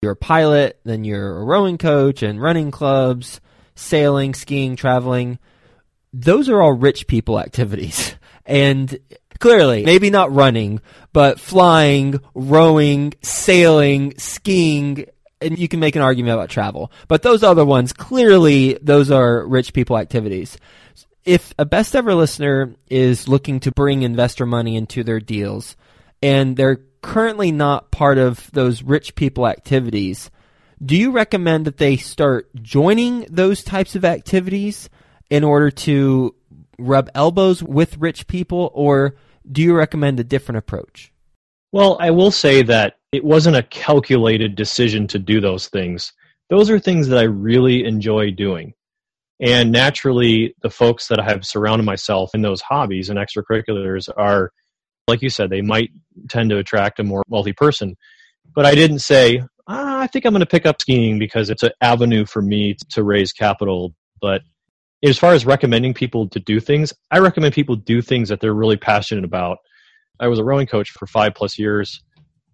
you're 0.02 0.12
a 0.12 0.16
pilot, 0.16 0.80
then 0.84 1.04
you're 1.04 1.38
a 1.38 1.44
rowing 1.44 1.78
coach 1.78 2.22
and 2.22 2.40
running 2.40 2.70
clubs, 2.70 3.40
sailing, 3.74 4.34
skiing, 4.34 4.76
traveling. 4.76 5.38
Those 6.12 6.48
are 6.48 6.62
all 6.62 6.72
rich 6.72 7.06
people 7.06 7.38
activities. 7.38 8.14
And 8.48 9.00
clearly, 9.38 9.84
maybe 9.84 10.10
not 10.10 10.32
running, 10.32 10.80
but 11.12 11.40
flying, 11.40 12.20
rowing, 12.34 13.14
sailing, 13.22 14.14
skiing, 14.18 15.06
and 15.40 15.58
you 15.58 15.68
can 15.68 15.80
make 15.80 15.96
an 15.96 16.02
argument 16.02 16.34
about 16.34 16.50
travel. 16.50 16.90
But 17.08 17.22
those 17.22 17.42
other 17.42 17.64
ones, 17.64 17.92
clearly, 17.92 18.78
those 18.80 19.10
are 19.10 19.46
rich 19.46 19.72
people 19.72 19.98
activities. 19.98 20.56
If 21.24 21.52
a 21.58 21.64
best 21.64 21.96
ever 21.96 22.14
listener 22.14 22.74
is 22.88 23.28
looking 23.28 23.60
to 23.60 23.72
bring 23.72 24.02
investor 24.02 24.46
money 24.46 24.76
into 24.76 25.02
their 25.02 25.20
deals 25.20 25.76
and 26.22 26.56
they're 26.56 26.80
currently 27.02 27.50
not 27.50 27.90
part 27.90 28.18
of 28.18 28.50
those 28.52 28.82
rich 28.82 29.14
people 29.16 29.46
activities, 29.46 30.30
do 30.84 30.96
you 30.96 31.10
recommend 31.10 31.64
that 31.64 31.78
they 31.78 31.96
start 31.96 32.48
joining 32.54 33.26
those 33.30 33.64
types 33.64 33.96
of 33.96 34.04
activities 34.04 34.88
in 35.30 35.42
order 35.42 35.70
to 35.70 36.34
rub 36.78 37.10
elbows 37.14 37.62
with 37.62 37.98
rich 37.98 38.26
people, 38.26 38.70
or 38.74 39.16
do 39.50 39.62
you 39.62 39.74
recommend 39.74 40.20
a 40.20 40.24
different 40.24 40.58
approach? 40.58 41.12
Well, 41.72 41.96
I 42.00 42.10
will 42.10 42.30
say 42.30 42.62
that 42.62 42.94
it 43.12 43.24
wasn't 43.24 43.56
a 43.56 43.62
calculated 43.62 44.54
decision 44.56 45.06
to 45.08 45.18
do 45.18 45.40
those 45.40 45.68
things. 45.68 46.12
Those 46.48 46.70
are 46.70 46.78
things 46.78 47.08
that 47.08 47.18
I 47.18 47.24
really 47.24 47.84
enjoy 47.84 48.30
doing. 48.30 48.74
And 49.40 49.70
naturally, 49.70 50.54
the 50.62 50.70
folks 50.70 51.08
that 51.08 51.20
I 51.20 51.24
have 51.24 51.44
surrounded 51.44 51.84
myself 51.84 52.34
in 52.34 52.42
those 52.42 52.62
hobbies 52.62 53.10
and 53.10 53.18
extracurriculars 53.18 54.08
are, 54.16 54.52
like 55.08 55.22
you 55.22 55.28
said, 55.28 55.50
they 55.50 55.60
might 55.60 55.90
tend 56.28 56.50
to 56.50 56.58
attract 56.58 57.00
a 57.00 57.04
more 57.04 57.22
wealthy 57.28 57.52
person. 57.52 57.96
But 58.54 58.64
I 58.64 58.74
didn't 58.74 59.00
say, 59.00 59.42
ah, 59.66 60.00
I 60.00 60.06
think 60.06 60.24
I'm 60.24 60.32
going 60.32 60.40
to 60.40 60.46
pick 60.46 60.64
up 60.64 60.80
skiing 60.80 61.18
because 61.18 61.50
it's 61.50 61.62
an 61.62 61.72
avenue 61.80 62.24
for 62.24 62.40
me 62.40 62.76
to 62.90 63.04
raise 63.04 63.32
capital. 63.32 63.94
But 64.20 64.42
as 65.08 65.18
far 65.18 65.34
as 65.34 65.46
recommending 65.46 65.94
people 65.94 66.28
to 66.30 66.40
do 66.40 66.60
things, 66.60 66.92
I 67.10 67.18
recommend 67.18 67.54
people 67.54 67.76
do 67.76 68.02
things 68.02 68.28
that 68.28 68.40
they're 68.40 68.54
really 68.54 68.76
passionate 68.76 69.24
about. 69.24 69.58
I 70.18 70.28
was 70.28 70.38
a 70.38 70.44
rowing 70.44 70.66
coach 70.66 70.90
for 70.90 71.06
five 71.06 71.34
plus 71.34 71.58
years, 71.58 72.02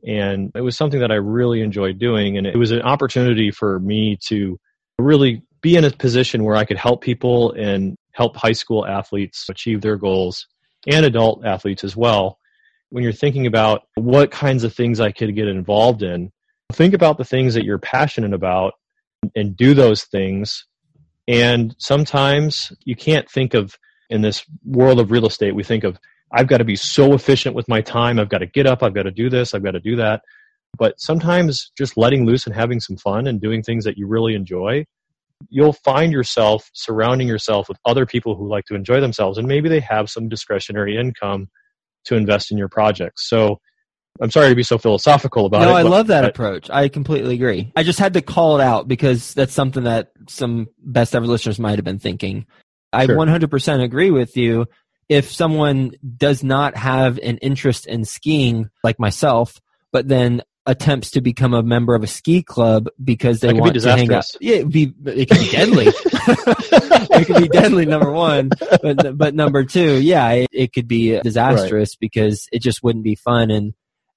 and 0.07 0.51
it 0.55 0.61
was 0.61 0.77
something 0.77 1.01
that 1.01 1.13
I 1.13 1.17
really 1.17 1.63
enjoyed 1.63 1.99
doing. 1.99 2.37
And 2.37 2.47
it 2.47 2.57
was 2.57 2.71
an 2.71 2.83
opportunity 2.83 3.51
for 3.51 3.79
me 3.79 4.19
to 4.29 4.59
really 4.99 5.43
be 5.61 5.77
in 5.77 5.85
a 5.85 5.91
position 5.91 6.45
where 6.45 6.57
I 6.57 6.65
could 6.65 6.77
help 6.77 7.03
people 7.03 7.53
and 7.53 7.97
help 8.13 8.37
high 8.37 8.53
school 8.53 8.87
athletes 8.87 9.47
achieve 9.49 9.81
their 9.81 9.97
goals 9.97 10.47
and 10.87 11.07
adult 11.07 11.45
athletes 11.45 11.85
as 11.85 11.97
well. 11.97 12.39
When 12.91 13.05
you're 13.05 13.13
thinking 13.13 13.47
about 13.47 13.83
what 13.95 14.31
kinds 14.31 14.65
of 14.65 14.75
things 14.75 15.01
I 15.01 15.13
could 15.13 15.35
get 15.35 15.49
involved 15.49 16.03
in, 16.03 16.31
think 16.73 16.95
about 16.95 17.17
the 17.17 17.25
things 17.25 17.55
that 17.55 17.65
you're 17.65 17.79
passionate 17.79 18.35
about 18.35 18.75
and 19.37 19.57
do 19.57 19.73
those 19.73 20.05
things. 20.05 20.67
And 21.33 21.75
sometimes 21.79 22.73
you 22.85 22.95
can't 22.95 23.29
think 23.31 23.55
of, 23.55 23.79
in 24.11 24.21
this 24.21 24.45
world 24.65 25.01
of 25.01 25.11
real 25.11 25.27
estate, 25.27 25.55
we 25.55 25.65
think 25.65 25.83
of, 25.83 25.99
I've 26.31 26.47
got 26.47 26.59
to 26.59 26.65
be 26.65 26.77
so 26.77 27.15
efficient 27.15 27.55
with 27.55 27.69
my 27.69 27.81
time. 27.81 28.19
I've 28.19 28.29
got 28.29 28.39
to 28.39 28.47
get 28.47 28.67
up. 28.67 28.83
I've 28.83 28.95
got 28.95 29.05
to 29.05 29.11
do 29.11 29.31
this. 29.31 29.55
I've 29.55 29.65
got 29.65 29.71
to 29.71 29.81
do 29.81 29.97
that. 29.97 30.21
But 30.79 31.01
sometimes 31.01 31.73
just 31.77 31.97
letting 31.97 32.27
loose 32.27 32.47
and 32.47 32.55
having 32.55 32.81
some 32.81 32.99
fun 32.99 33.27
and 33.27 33.41
doing 33.41 33.63
things 33.63 33.85
that 33.85 33.97
you 33.97 34.07
really 34.07 34.35
enjoy, 34.35 34.85
you'll 35.49 35.73
find 35.73 36.13
yourself 36.13 36.71
surrounding 36.75 37.29
yourself 37.29 37.69
with 37.69 37.79
other 37.87 38.05
people 38.05 38.37
who 38.37 38.49
like 38.49 38.67
to 38.67 38.75
enjoy 38.75 39.01
themselves. 39.01 39.39
And 39.39 39.49
maybe 39.49 39.71
they 39.71 39.81
have 39.81 40.11
some 40.11 40.29
discretionary 40.29 40.99
income 40.99 41.49
to 42.05 42.17
invest 42.17 42.51
in 42.51 42.59
your 42.59 42.69
projects. 42.69 43.29
So 43.29 43.59
I'm 44.21 44.31
sorry 44.31 44.49
to 44.51 44.55
be 44.55 44.63
so 44.63 44.79
philosophical 44.79 45.47
about 45.47 45.63
no, 45.63 45.69
it. 45.69 45.71
No, 45.71 45.77
I 45.77 45.83
love 45.83 46.09
that 46.09 46.25
I, 46.25 46.29
approach. 46.29 46.71
I 46.71 46.89
completely 46.89 47.35
agree. 47.35 47.73
I 47.75 47.83
just 47.83 47.99
had 47.99 48.15
to 48.15 48.23
call 48.23 48.61
it 48.61 48.63
out 48.63 48.87
because 48.87 49.35
that's 49.35 49.55
something 49.55 49.85
that 49.85 50.13
some 50.29 50.69
best 50.79 51.15
ever 51.15 51.27
listeners 51.27 51.59
might 51.59 51.77
have 51.77 51.85
been 51.85 51.99
thinking. 51.99 52.47
I 52.93 53.07
sure. 53.07 53.17
100% 53.17 53.83
agree 53.83 54.11
with 54.11 54.37
you. 54.37 54.67
If 55.09 55.33
someone 55.33 55.93
does 56.17 56.45
not 56.45 56.77
have 56.77 57.19
an 57.19 57.39
interest 57.39 57.87
in 57.87 58.05
skiing 58.05 58.71
like 58.85 58.99
myself, 58.99 59.61
but 59.93 60.09
then 60.09 60.43
attempts 60.65 61.11
to 61.11 61.21
become 61.21 61.55
a 61.55 61.63
member 61.63 61.95
of 61.95 62.03
a 62.03 62.07
ski 62.07 62.43
club 62.43 62.89
because 63.03 63.41
they 63.41 63.53
want 63.53 63.75
to 63.75 63.97
hang 63.97 64.13
out. 64.13 64.25
Yeah, 64.41 64.57
it, 64.57 64.69
be, 64.69 64.93
it 65.07 65.29
can 65.29 65.39
be 65.39 65.51
deadly. 65.51 65.87
it 67.19 67.27
could 67.27 67.43
be 67.43 67.49
deadly, 67.49 67.85
number 67.85 68.13
one. 68.13 68.51
But, 68.83 69.19
but 69.19 69.35
number 69.35 69.65
two, 69.65 70.01
yeah, 70.01 70.31
it, 70.31 70.49
it 70.53 70.73
could 70.73 70.87
be 70.87 71.19
disastrous 71.21 71.91
right. 71.91 72.01
because 72.01 72.49
it 72.53 72.63
just 72.63 72.83
wouldn't 72.83 73.05
be 73.05 73.17
fun. 73.17 73.51
And 73.51 73.75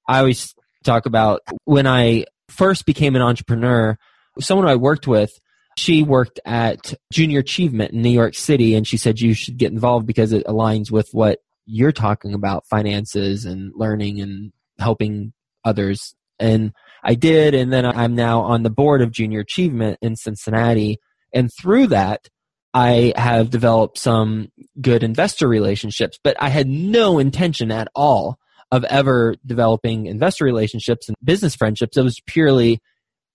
I 0.08 0.20
always 0.20 0.54
talk 0.84 1.06
about 1.06 1.42
when 1.66 1.88
I 1.88 2.26
first 2.50 2.86
became 2.86 3.16
an 3.16 3.22
entrepreneur, 3.22 3.98
someone 4.40 4.68
I 4.68 4.76
worked 4.76 5.08
with, 5.08 5.40
she 5.78 6.04
worked 6.04 6.40
at 6.46 6.94
Junior 7.12 7.40
Achievement 7.40 7.92
in 7.92 8.02
New 8.02 8.10
York 8.10 8.36
City, 8.36 8.76
and 8.76 8.88
she 8.88 8.98
said 8.98 9.20
you 9.20 9.34
should 9.34 9.58
get 9.58 9.72
involved 9.72 10.06
because 10.06 10.32
it 10.32 10.46
aligns 10.46 10.90
with 10.90 11.10
what 11.12 11.40
you're 11.66 11.92
talking 11.92 12.34
about 12.34 12.68
finances 12.68 13.46
and 13.46 13.74
learning 13.76 14.22
and 14.22 14.54
helping 14.80 15.34
others. 15.66 16.16
And 16.40 16.72
I 17.04 17.16
did, 17.16 17.54
and 17.54 17.74
then 17.74 17.86
I'm 17.86 18.16
now 18.16 18.42
on 18.42 18.64
the 18.64 18.70
board 18.70 19.02
of 19.02 19.12
Junior 19.12 19.40
Achievement 19.40 19.98
in 20.02 20.16
Cincinnati. 20.16 21.00
And 21.34 21.52
through 21.54 21.88
that, 21.88 22.30
I 22.74 23.14
have 23.16 23.50
developed 23.50 23.98
some 23.98 24.52
good 24.80 25.04
investor 25.04 25.48
relationships, 25.48 26.20
but 26.24 26.36
I 26.42 26.50
had 26.50 26.68
no 26.68 27.20
intention 27.20 27.72
at 27.72 27.88
all 27.96 28.38
of 28.76 28.84
ever 28.86 29.36
developing 29.46 30.06
investor 30.06 30.46
relationships 30.46 31.08
and 31.08 31.16
business 31.24 31.56
friendships. 31.56 31.98
It 31.98 32.04
was 32.04 32.20
purely 32.26 32.80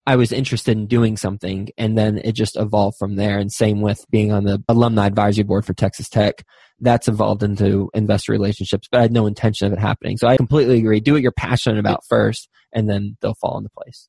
I 0.06 0.16
was 0.16 0.32
interested 0.32 0.76
in 0.76 0.86
doing 0.86 1.16
something, 1.16 1.68
and 1.76 1.96
then 1.96 2.18
it 2.18 2.32
just 2.32 2.56
evolved 2.56 2.96
from 2.98 3.16
there. 3.16 3.38
And 3.38 3.52
same 3.52 3.80
with 3.80 4.04
being 4.10 4.32
on 4.32 4.44
the 4.44 4.62
alumni 4.68 5.06
advisory 5.06 5.44
board 5.44 5.66
for 5.66 5.74
Texas 5.74 6.08
Tech. 6.08 6.42
That's 6.80 7.06
evolved 7.06 7.42
into 7.42 7.90
investor 7.92 8.32
relationships, 8.32 8.88
but 8.90 8.98
I 8.98 9.02
had 9.02 9.12
no 9.12 9.26
intention 9.26 9.66
of 9.66 9.72
it 9.74 9.78
happening. 9.78 10.16
So 10.16 10.26
I 10.26 10.36
completely 10.36 10.78
agree. 10.78 11.00
Do 11.00 11.12
what 11.12 11.22
you're 11.22 11.32
passionate 11.32 11.78
about 11.78 12.04
first, 12.08 12.48
and 12.72 12.88
then 12.88 13.18
they'll 13.20 13.34
fall 13.34 13.58
into 13.58 13.70
place. 13.70 14.08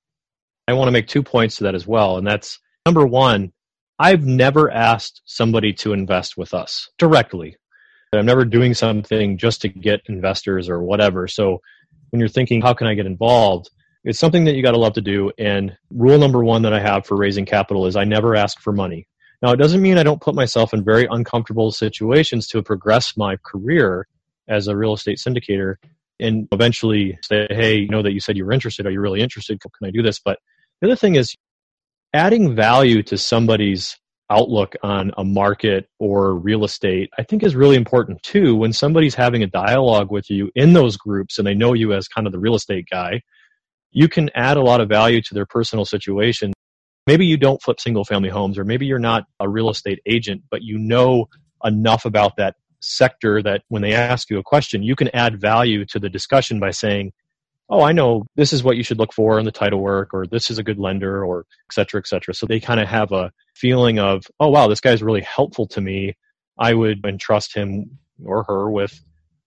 I 0.68 0.74
want 0.74 0.88
to 0.88 0.94
make 0.94 1.08
two 1.08 1.24
points 1.24 1.58
to 1.58 1.66
that 1.66 1.76
as 1.76 1.86
well. 1.86 2.18
And 2.18 2.26
that's 2.26 2.60
number 2.86 3.06
one, 3.06 3.52
I've 4.00 4.26
never 4.26 4.72
asked 4.72 5.22
somebody 5.26 5.74
to 5.74 5.94
invest 5.94 6.38
with 6.38 6.54
us 6.54 6.90
directly. 6.98 7.58
I'm 8.14 8.26
never 8.26 8.44
doing 8.44 8.74
something 8.74 9.38
just 9.38 9.62
to 9.62 9.70
get 9.70 10.02
investors 10.08 10.68
or 10.68 10.84
whatever. 10.84 11.30
So 11.30 11.62
when 12.10 12.20
you're 12.20 12.28
thinking, 12.28 12.62
how 12.62 12.74
can 12.74 12.88
I 12.88 12.94
get 12.94 13.06
involved? 13.06 13.70
It's 14.04 14.20
something 14.20 14.44
that 14.46 14.56
you 14.56 14.64
got 14.64 14.72
to 14.72 14.80
love 14.80 14.94
to 14.94 15.02
do. 15.02 15.32
And 15.38 15.78
rule 15.92 16.18
number 16.18 16.44
one 16.44 16.64
that 16.64 16.74
I 16.74 16.82
have 16.82 17.06
for 17.06 17.16
raising 17.16 17.46
capital 17.46 17.86
is 17.86 17.96
I 17.96 18.04
never 18.04 18.36
ask 18.36 18.60
for 18.60 18.74
money. 18.74 19.08
Now, 19.42 19.52
it 19.54 19.58
doesn't 19.58 19.82
mean 19.82 19.98
I 19.98 20.04
don't 20.04 20.22
put 20.22 20.36
myself 20.36 20.74
in 20.74 20.84
very 20.84 21.08
uncomfortable 21.10 21.72
situations 21.72 22.48
to 22.48 22.62
progress 22.62 23.16
my 23.16 23.38
career 23.46 24.08
as 24.50 24.68
a 24.68 24.76
real 24.76 24.94
estate 24.94 25.18
syndicator 25.18 25.76
and 26.20 26.50
eventually 26.52 27.18
say, 27.24 27.48
hey, 27.50 27.78
you 27.78 27.88
know 27.88 28.04
that 28.04 28.12
you 28.12 28.20
said 28.20 28.36
you 28.36 28.46
were 28.46 28.52
interested. 28.52 28.86
Are 28.86 28.92
you 28.92 29.00
really 29.00 29.22
interested? 29.22 29.60
Can 29.62 29.88
I 29.88 29.92
do 29.92 30.04
this? 30.04 30.20
But 30.20 30.38
the 30.82 30.88
other 30.88 30.98
thing 30.98 31.16
is 31.16 31.34
adding 32.14 32.56
value 32.56 33.04
to 33.04 33.18
somebody's 33.18 33.98
outlook 34.32 34.76
on 34.82 35.12
a 35.18 35.24
market 35.24 35.90
or 36.00 36.36
real 36.36 36.64
estate, 36.64 37.10
I 37.20 37.24
think 37.24 37.44
is 37.44 37.56
really 37.56 37.76
important 37.76 38.24
too. 38.24 38.56
When 38.56 38.74
somebody's 38.74 39.14
having 39.14 39.44
a 39.44 39.48
dialogue 39.48 40.10
with 40.10 40.30
you 40.30 40.50
in 40.56 40.74
those 40.74 40.98
groups 40.98 41.38
and 41.38 41.46
they 41.46 41.54
know 41.54 41.74
you 41.74 41.94
as 41.94 42.08
kind 42.08 42.26
of 42.26 42.34
the 42.34 42.40
real 42.40 42.56
estate 42.56 42.88
guy, 42.90 43.22
you 43.92 44.08
can 44.08 44.30
add 44.34 44.58
a 44.58 44.62
lot 44.62 44.82
of 44.82 44.90
value 44.90 45.22
to 45.22 45.34
their 45.34 45.46
personal 45.46 45.86
situation. 45.86 46.54
Maybe 47.06 47.26
you 47.26 47.38
don't 47.38 47.62
flip 47.62 47.80
single 47.80 48.06
family 48.06 48.30
homes, 48.30 48.58
or 48.58 48.64
maybe 48.64 48.86
you're 48.86 49.00
not 49.00 49.26
a 49.40 49.50
real 49.50 49.70
estate 49.70 50.00
agent, 50.06 50.44
but 50.50 50.62
you 50.62 50.78
know 50.78 51.28
enough 51.64 52.06
about 52.06 52.38
that 52.38 52.56
sector 52.80 53.44
that 53.44 53.62
when 53.68 53.82
they 53.82 53.94
ask 53.94 54.30
you 54.30 54.40
a 54.40 54.44
question, 54.44 54.82
you 54.82 54.96
can 54.96 55.10
add 55.14 55.40
value 55.40 55.86
to 55.86 56.00
the 56.00 56.10
discussion 56.10 56.60
by 56.60 56.72
saying, 56.72 57.12
oh, 57.72 57.82
I 57.82 57.94
know 57.94 58.26
this 58.36 58.52
is 58.52 58.64
what 58.64 58.76
you 58.76 58.84
should 58.84 59.00
look 59.00 59.14
for 59.14 59.40
in 59.40 59.46
the 59.46 59.52
title 59.52 59.80
work, 59.80 60.14
or 60.14 60.28
this 60.28 60.52
is 60.52 60.58
a 60.58 60.64
good 60.64 60.78
lender, 60.78 61.26
or 61.26 61.46
et 61.70 61.74
cetera, 61.74 62.00
et 62.00 62.08
cetera. 62.08 62.34
So 62.34 62.46
they 62.46 62.60
kind 62.60 62.82
of 62.82 62.88
have 62.90 63.14
a 63.14 63.32
feeling 63.56 63.98
of, 63.98 64.26
oh, 64.42 64.50
wow, 64.50 64.68
this 64.68 64.82
guy's 64.82 65.02
really 65.02 65.22
helpful 65.22 65.68
to 65.68 65.82
me. 65.82 66.18
I 66.60 66.74
would 66.74 67.06
entrust 67.06 67.56
him 67.56 67.98
or 68.24 68.44
her 68.44 68.70
with 68.70 69.00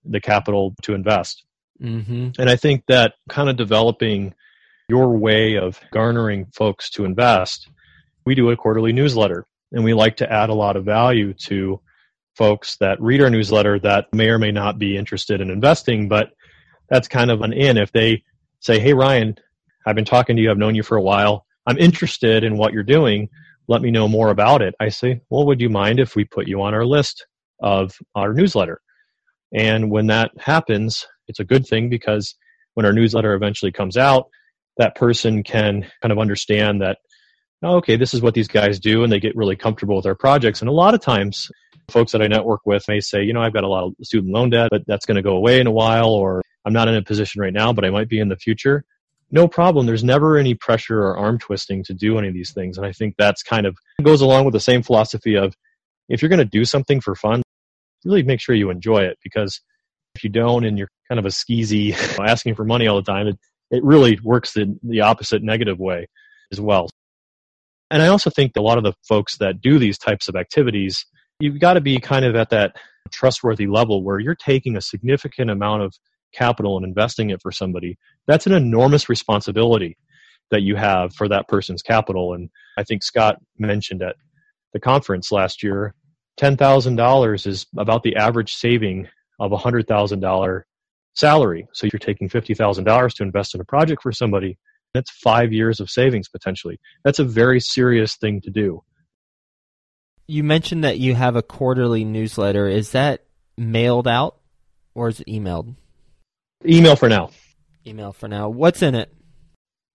the 0.05 0.21
capital 0.21 0.75
to 0.83 0.95
invest. 0.95 1.45
Mm-hmm. 1.83 2.31
And 2.39 2.51
I 2.51 2.57
think 2.57 2.85
that 2.89 3.15
kind 3.29 3.51
of 3.51 3.57
developing 3.57 4.35
your 4.89 5.17
way 5.17 5.57
of 5.57 5.79
garnering 5.93 6.47
folks 6.55 6.91
to 6.91 7.05
invest, 7.05 7.69
we 8.25 8.35
do 8.35 8.51
a 8.51 8.57
quarterly 8.57 8.93
newsletter, 8.93 9.45
and 9.71 9.85
we 9.85 9.93
like 9.93 10.17
to 10.17 10.33
add 10.33 10.49
a 10.49 10.55
lot 10.55 10.77
of 10.77 10.85
value 10.85 11.35
to 11.47 11.81
folks 12.37 12.77
that 12.79 13.01
read 13.01 13.21
our 13.21 13.31
newsletter 13.31 13.79
that 13.81 14.13
may 14.13 14.29
or 14.29 14.39
may 14.39 14.51
not 14.51 14.79
be 14.79 14.97
interested 14.97 15.41
in 15.41 15.51
investing, 15.51 16.09
but 16.09 16.31
that's 16.89 17.09
kind 17.09 17.31
of 17.31 17.41
an 17.43 17.53
in. 17.53 17.77
If 17.77 17.93
they 17.93 18.23
say, 18.61 18.79
Hey, 18.79 18.95
Ryan, 18.95 19.37
I've 19.87 19.97
been 19.97 20.05
talking 20.05 20.37
to 20.37 20.43
you, 20.43 20.51
I've 20.51 20.59
known 20.59 20.75
you 20.75 20.83
for 20.83 20.97
a 20.97 21.03
while, 21.03 21.47
I'm 21.67 21.79
interested 21.79 22.45
in 22.45 22.57
what 22.57 22.73
you're 22.73 22.83
doing, 22.83 23.29
let 23.69 23.83
me 23.83 23.91
know 23.91 24.09
more 24.09 24.31
about 24.31 24.63
it. 24.63 24.75
I 24.81 24.89
say, 24.89 25.21
Well, 25.31 25.47
would 25.47 25.61
you 25.61 25.69
mind 25.69 26.01
if 26.01 26.17
we 26.17 26.25
put 26.25 26.49
you 26.49 26.63
on 26.63 26.75
our 26.75 26.85
list 26.85 27.27
of 27.61 27.97
our 28.15 28.33
newsletter? 28.33 28.81
And 29.53 29.91
when 29.91 30.09
that 30.09 30.33
happens, 30.39 31.07
it's 31.29 31.41
a 31.41 31.45
good 31.45 31.67
thing 31.67 31.89
because 31.89 32.35
when 32.75 32.85
our 32.85 32.93
newsletter 32.93 33.35
eventually 33.35 33.73
comes 33.73 33.97
out, 33.97 34.29
that 34.77 34.97
person 34.97 35.43
can 35.43 35.87
kind 36.03 36.13
of 36.13 36.19
understand 36.19 36.83
that, 36.83 36.99
oh, 37.63 37.77
okay, 37.77 37.97
this 37.97 38.13
is 38.13 38.21
what 38.21 38.35
these 38.35 38.49
guys 38.49 38.81
do, 38.81 39.05
and 39.05 39.13
they 39.13 39.21
get 39.21 39.37
really 39.37 39.57
comfortable 39.57 39.97
with 39.97 40.07
our 40.07 40.17
projects. 40.17 40.61
And 40.61 40.69
a 40.69 40.73
lot 40.73 40.95
of 40.95 41.01
times, 41.01 41.49
folks 41.89 42.13
that 42.13 42.23
I 42.23 42.27
network 42.27 42.61
with 42.67 42.85
may 42.89 43.01
say, 43.01 43.23
you 43.23 43.33
know, 43.33 43.43
I've 43.43 43.53
got 43.53 43.65
a 43.65 43.69
lot 43.69 43.87
of 43.87 43.95
student 44.03 44.33
loan 44.33 44.51
debt, 44.51 44.69
but 44.71 44.83
that's 44.87 45.07
going 45.07 45.17
to 45.17 45.23
go 45.23 45.37
away 45.37 45.61
in 45.61 45.67
a 45.67 45.73
while, 45.73 46.09
or 46.09 46.43
I'm 46.65 46.73
not 46.73 46.89
in 46.89 46.95
a 46.95 47.03
position 47.03 47.41
right 47.41 47.53
now, 47.53 47.73
but 47.73 47.85
I 47.85 47.91
might 47.91 48.09
be 48.09 48.21
in 48.21 48.29
the 48.29 48.37
future. 48.37 48.85
No 49.31 49.49
problem. 49.49 49.87
There's 49.87 50.05
never 50.05 50.37
any 50.37 50.55
pressure 50.55 51.03
or 51.03 51.17
arm 51.17 51.39
twisting 51.39 51.83
to 51.85 51.95
do 51.95 52.19
any 52.19 52.29
of 52.29 52.35
these 52.35 52.53
things. 52.53 52.79
And 52.79 52.87
I 52.87 52.93
think 52.93 53.17
that's 53.19 53.43
kind 53.43 53.67
of 53.67 53.77
goes 54.03 54.21
along 54.21 54.45
with 54.45 54.53
the 54.53 54.61
same 54.61 54.83
philosophy 54.83 55.37
of 55.37 55.55
if 56.09 56.23
you're 56.23 56.29
going 56.29 56.39
to 56.39 56.45
do 56.45 56.65
something 56.65 57.01
for 57.01 57.15
fun, 57.15 57.43
really 58.05 58.23
make 58.23 58.41
sure 58.41 58.55
you 58.55 58.71
enjoy 58.71 58.99
it 58.99 59.19
because 59.23 59.61
if 60.15 60.23
you 60.23 60.31
don't 60.31 60.65
and 60.65 60.79
you're 60.79 60.89
kind 61.09 61.19
of 61.19 61.25
a 61.25 61.31
skeezy 61.31 61.95
asking 62.27 62.55
for 62.55 62.65
money 62.65 62.87
all 62.87 62.97
the 62.97 63.11
time, 63.11 63.27
it, 63.27 63.39
it 63.71 63.83
really 63.83 64.19
works 64.23 64.53
the, 64.53 64.79
the 64.83 65.01
opposite 65.01 65.43
negative 65.43 65.79
way 65.79 66.07
as 66.53 66.61
well. 66.61 66.89
And 67.91 68.03
I 68.03 68.09
also 68.09 68.31
think 68.31 68.53
a 68.57 68.63
lot 68.63 68.79
of 68.79 68.85
the 68.85 68.95
folks 69.09 69.39
that 69.39 69.61
do 69.61 69.79
these 69.79 69.99
types 69.99 70.29
of 70.29 70.37
activities, 70.37 71.07
you've 71.41 71.61
got 71.61 71.75
to 71.75 71.81
be 71.81 71.99
kind 71.99 72.25
of 72.25 72.35
at 72.37 72.51
that 72.51 72.77
trustworthy 73.11 73.67
level 73.67 74.03
where 74.03 74.19
you're 74.19 74.35
taking 74.35 74.77
a 74.77 74.81
significant 74.81 75.51
amount 75.51 75.83
of 75.83 75.95
capital 76.35 76.77
and 76.77 76.85
investing 76.85 77.31
it 77.31 77.41
for 77.41 77.53
somebody, 77.53 77.99
that's 78.27 78.47
an 78.47 78.53
enormous 78.53 79.09
responsibility 79.09 79.97
that 80.51 80.63
you 80.63 80.77
have 80.77 81.15
for 81.15 81.29
that 81.29 81.49
person's 81.49 81.83
capital. 81.83 82.35
And 82.35 82.51
I 82.77 82.85
think 82.85 83.03
Scott 83.03 83.37
mentioned 83.59 84.03
at 84.03 84.17
the 84.73 84.81
conference 84.81 85.33
last 85.33 85.63
year, 85.63 85.95
$10,000 86.39 87.47
is 87.47 87.67
about 87.77 88.03
the 88.03 88.17
average 88.17 88.55
saving 88.55 89.09
of 89.39 89.53
a 89.53 89.57
$100,000 89.57 90.63
salary. 91.15 91.67
So 91.73 91.87
you're 91.93 91.99
taking 91.99 92.29
$50,000 92.29 93.15
to 93.15 93.23
invest 93.23 93.55
in 93.55 93.61
a 93.61 93.65
project 93.65 94.03
for 94.03 94.13
somebody. 94.13 94.59
That's 94.93 95.11
five 95.11 95.53
years 95.53 95.81
of 95.81 95.91
savings 95.91 96.29
potentially. 96.29 96.79
That's 97.05 97.19
a 97.19 97.25
very 97.25 97.61
serious 97.61 98.17
thing 98.17 98.41
to 98.43 98.51
do. 98.51 98.83
You 100.27 100.43
mentioned 100.43 100.85
that 100.85 100.99
you 100.99 101.15
have 101.15 101.37
a 101.37 101.43
quarterly 101.43 102.05
newsletter. 102.05 102.67
Is 102.69 102.93
that 102.93 103.25
mailed 103.57 104.09
out 104.09 104.39
or 104.95 105.09
is 105.09 105.21
it 105.21 105.27
emailed? 105.27 105.75
Email 106.67 106.97
for 106.97 107.09
now. 107.09 107.31
Email 107.87 108.13
for 108.13 108.29
now. 108.29 108.49
What's 108.49 108.83
in 108.83 108.95
it? 108.95 109.13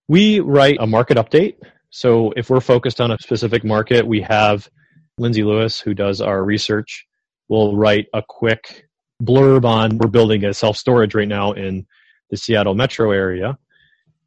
We 0.07 0.39
write 0.39 0.77
a 0.79 0.87
market 0.87 1.17
update. 1.17 1.55
So 1.89 2.31
if 2.35 2.49
we're 2.49 2.59
focused 2.61 3.01
on 3.01 3.11
a 3.11 3.17
specific 3.19 3.63
market, 3.63 4.05
we 4.05 4.21
have 4.21 4.69
Lindsay 5.17 5.43
Lewis, 5.43 5.79
who 5.79 5.93
does 5.93 6.21
our 6.21 6.43
research, 6.43 7.07
will 7.47 7.75
write 7.75 8.07
a 8.13 8.21
quick 8.27 8.87
blurb 9.21 9.65
on 9.65 9.97
we're 9.97 10.07
building 10.07 10.45
a 10.45 10.53
self 10.53 10.77
storage 10.77 11.15
right 11.15 11.27
now 11.27 11.51
in 11.53 11.85
the 12.29 12.37
Seattle 12.37 12.75
metro 12.75 13.11
area. 13.11 13.57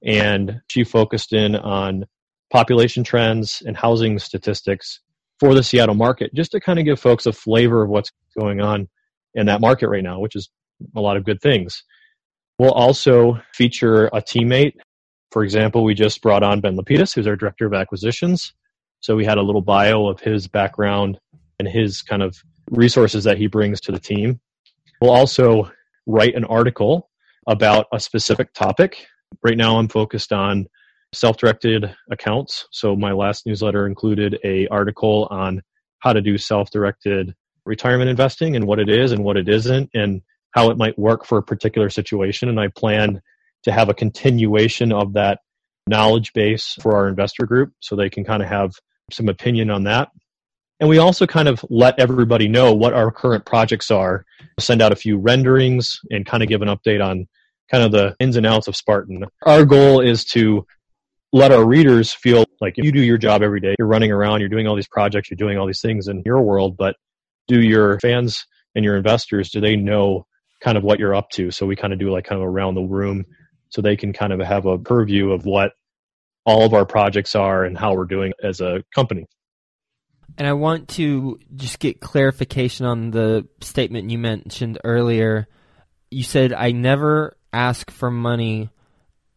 And 0.04 0.60
she 0.68 0.82
focused 0.82 1.32
in 1.32 1.54
on 1.54 2.04
population 2.50 3.04
trends 3.04 3.62
and 3.64 3.76
housing 3.76 4.18
statistics 4.18 5.00
for 5.38 5.54
the 5.54 5.62
Seattle 5.62 5.94
market, 5.94 6.34
just 6.34 6.52
to 6.52 6.60
kind 6.60 6.78
of 6.78 6.84
give 6.84 7.00
folks 7.00 7.26
a 7.26 7.32
flavor 7.32 7.82
of 7.82 7.90
what's 7.90 8.10
going 8.38 8.60
on 8.60 8.88
in 9.34 9.46
that 9.46 9.60
market 9.60 9.88
right 9.88 10.02
now, 10.02 10.18
which 10.18 10.36
is 10.36 10.50
a 10.96 11.00
lot 11.00 11.16
of 11.16 11.24
good 11.24 11.40
things. 11.40 11.84
We'll 12.58 12.72
also 12.72 13.40
feature 13.54 14.06
a 14.06 14.20
teammate. 14.22 14.74
For 15.30 15.42
example, 15.42 15.84
we 15.84 15.94
just 15.94 16.20
brought 16.22 16.42
on 16.42 16.60
Ben 16.60 16.76
Lapidus, 16.76 17.14
who's 17.14 17.26
our 17.26 17.36
director 17.36 17.66
of 17.66 17.74
acquisitions. 17.74 18.52
So 19.00 19.16
we 19.16 19.24
had 19.24 19.38
a 19.38 19.42
little 19.42 19.62
bio 19.62 20.06
of 20.06 20.20
his 20.20 20.46
background 20.46 21.18
and 21.58 21.68
his 21.68 22.02
kind 22.02 22.22
of 22.22 22.36
resources 22.70 23.24
that 23.24 23.38
he 23.38 23.46
brings 23.46 23.80
to 23.82 23.92
the 23.92 23.98
team. 23.98 24.40
We'll 25.00 25.10
also 25.10 25.70
write 26.06 26.34
an 26.34 26.44
article 26.44 27.08
about 27.48 27.86
a 27.92 27.98
specific 27.98 28.52
topic. 28.52 29.06
Right 29.42 29.56
now, 29.56 29.78
I'm 29.78 29.88
focused 29.88 30.32
on 30.32 30.66
self-directed 31.14 31.94
accounts. 32.10 32.66
So 32.70 32.94
my 32.94 33.12
last 33.12 33.46
newsletter 33.46 33.86
included 33.86 34.38
a 34.44 34.66
article 34.68 35.26
on 35.30 35.62
how 35.98 36.12
to 36.12 36.20
do 36.20 36.38
self-directed 36.38 37.34
retirement 37.64 38.10
investing 38.10 38.56
and 38.56 38.66
what 38.66 38.78
it 38.78 38.88
is 38.88 39.12
and 39.12 39.24
what 39.24 39.36
it 39.36 39.48
isn't 39.48 39.90
and 39.94 40.22
how 40.52 40.70
it 40.70 40.78
might 40.78 40.98
work 40.98 41.24
for 41.24 41.38
a 41.38 41.42
particular 41.42 41.90
situation. 41.90 42.48
And 42.48 42.60
I 42.60 42.68
plan 42.68 43.20
to 43.64 43.72
have 43.72 43.88
a 43.88 43.94
continuation 43.94 44.92
of 44.92 45.14
that 45.14 45.40
knowledge 45.86 46.32
base 46.32 46.76
for 46.80 46.96
our 46.96 47.08
investor 47.08 47.46
group 47.46 47.72
so 47.80 47.96
they 47.96 48.10
can 48.10 48.24
kind 48.24 48.42
of 48.42 48.48
have 48.48 48.72
some 49.10 49.28
opinion 49.28 49.70
on 49.70 49.84
that. 49.84 50.10
And 50.80 50.88
we 50.88 50.98
also 50.98 51.26
kind 51.26 51.48
of 51.48 51.64
let 51.70 51.98
everybody 51.98 52.48
know 52.48 52.72
what 52.74 52.92
our 52.92 53.12
current 53.12 53.44
projects 53.44 53.90
are, 53.90 54.24
send 54.58 54.82
out 54.82 54.92
a 54.92 54.96
few 54.96 55.16
renderings 55.16 56.00
and 56.10 56.26
kind 56.26 56.42
of 56.42 56.48
give 56.48 56.62
an 56.62 56.68
update 56.68 57.04
on 57.04 57.28
kind 57.70 57.84
of 57.84 57.92
the 57.92 58.16
ins 58.18 58.36
and 58.36 58.46
outs 58.46 58.68
of 58.68 58.76
Spartan. 58.76 59.24
Our 59.46 59.64
goal 59.64 60.00
is 60.00 60.24
to 60.26 60.66
let 61.32 61.52
our 61.52 61.64
readers 61.64 62.12
feel 62.12 62.44
like 62.60 62.74
you 62.76 62.92
do 62.92 63.00
your 63.00 63.16
job 63.16 63.42
every 63.42 63.60
day. 63.60 63.74
You're 63.78 63.88
running 63.88 64.12
around, 64.12 64.40
you're 64.40 64.48
doing 64.48 64.66
all 64.66 64.76
these 64.76 64.88
projects, 64.88 65.30
you're 65.30 65.36
doing 65.36 65.56
all 65.56 65.66
these 65.66 65.80
things 65.80 66.08
in 66.08 66.22
your 66.26 66.42
world, 66.42 66.76
but 66.76 66.96
do 67.48 67.60
your 67.60 67.98
fans 68.00 68.44
and 68.74 68.84
your 68.84 68.96
investors, 68.96 69.50
do 69.50 69.60
they 69.60 69.76
know 69.76 70.26
kind 70.62 70.78
of 70.78 70.84
what 70.84 70.98
you're 70.98 71.14
up 71.14 71.30
to? 71.30 71.50
So 71.50 71.66
we 71.66 71.76
kind 71.76 71.92
of 71.92 71.98
do 71.98 72.10
like 72.10 72.24
kind 72.24 72.40
of 72.40 72.46
around 72.46 72.74
the 72.74 72.82
room 72.82 73.24
so 73.68 73.82
they 73.82 73.96
can 73.96 74.12
kind 74.12 74.32
of 74.32 74.40
have 74.40 74.66
a 74.66 74.78
purview 74.78 75.32
of 75.32 75.44
what 75.44 75.72
all 76.44 76.64
of 76.64 76.74
our 76.74 76.84
projects 76.84 77.34
are 77.34 77.64
and 77.64 77.76
how 77.76 77.94
we're 77.94 78.04
doing 78.04 78.32
as 78.42 78.60
a 78.60 78.82
company. 78.94 79.26
And 80.38 80.46
I 80.46 80.54
want 80.54 80.88
to 80.90 81.38
just 81.54 81.78
get 81.78 82.00
clarification 82.00 82.86
on 82.86 83.10
the 83.10 83.46
statement 83.60 84.10
you 84.10 84.18
mentioned 84.18 84.78
earlier. 84.82 85.46
You 86.10 86.22
said, 86.22 86.52
I 86.52 86.72
never 86.72 87.36
ask 87.52 87.90
for 87.90 88.10
money. 88.10 88.70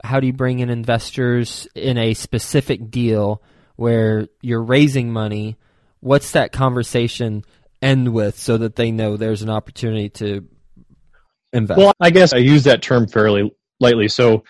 How 0.03 0.19
do 0.19 0.27
you 0.27 0.33
bring 0.33 0.59
in 0.59 0.69
investors 0.69 1.67
in 1.75 1.97
a 1.97 2.13
specific 2.13 2.91
deal 2.91 3.41
where 3.75 4.27
you're 4.41 4.63
raising 4.63 5.11
money? 5.11 5.57
What's 5.99 6.31
that 6.31 6.51
conversation 6.51 7.43
end 7.81 8.13
with 8.13 8.39
so 8.39 8.57
that 8.57 8.75
they 8.75 8.91
know 8.91 9.17
there's 9.17 9.41
an 9.41 9.49
opportunity 9.49 10.09
to 10.09 10.47
invest? 11.55 11.77
Well, 11.79 11.93
I 11.99 12.09
guess 12.09 12.33
I 12.33 12.37
use 12.37 12.63
that 12.65 12.81
term 12.81 13.07
fairly 13.07 13.51
lightly. 13.79 14.07
So 14.07 14.43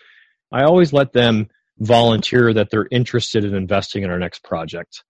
I 0.51 0.63
always 0.63 0.93
let 0.93 1.13
them 1.13 1.47
volunteer 1.79 2.53
that 2.53 2.69
they're 2.69 2.87
interested 2.91 3.43
in 3.43 3.53
investing 3.55 4.03
in 4.03 4.09
our 4.09 4.19
next 4.19 4.43
project. 4.43 5.03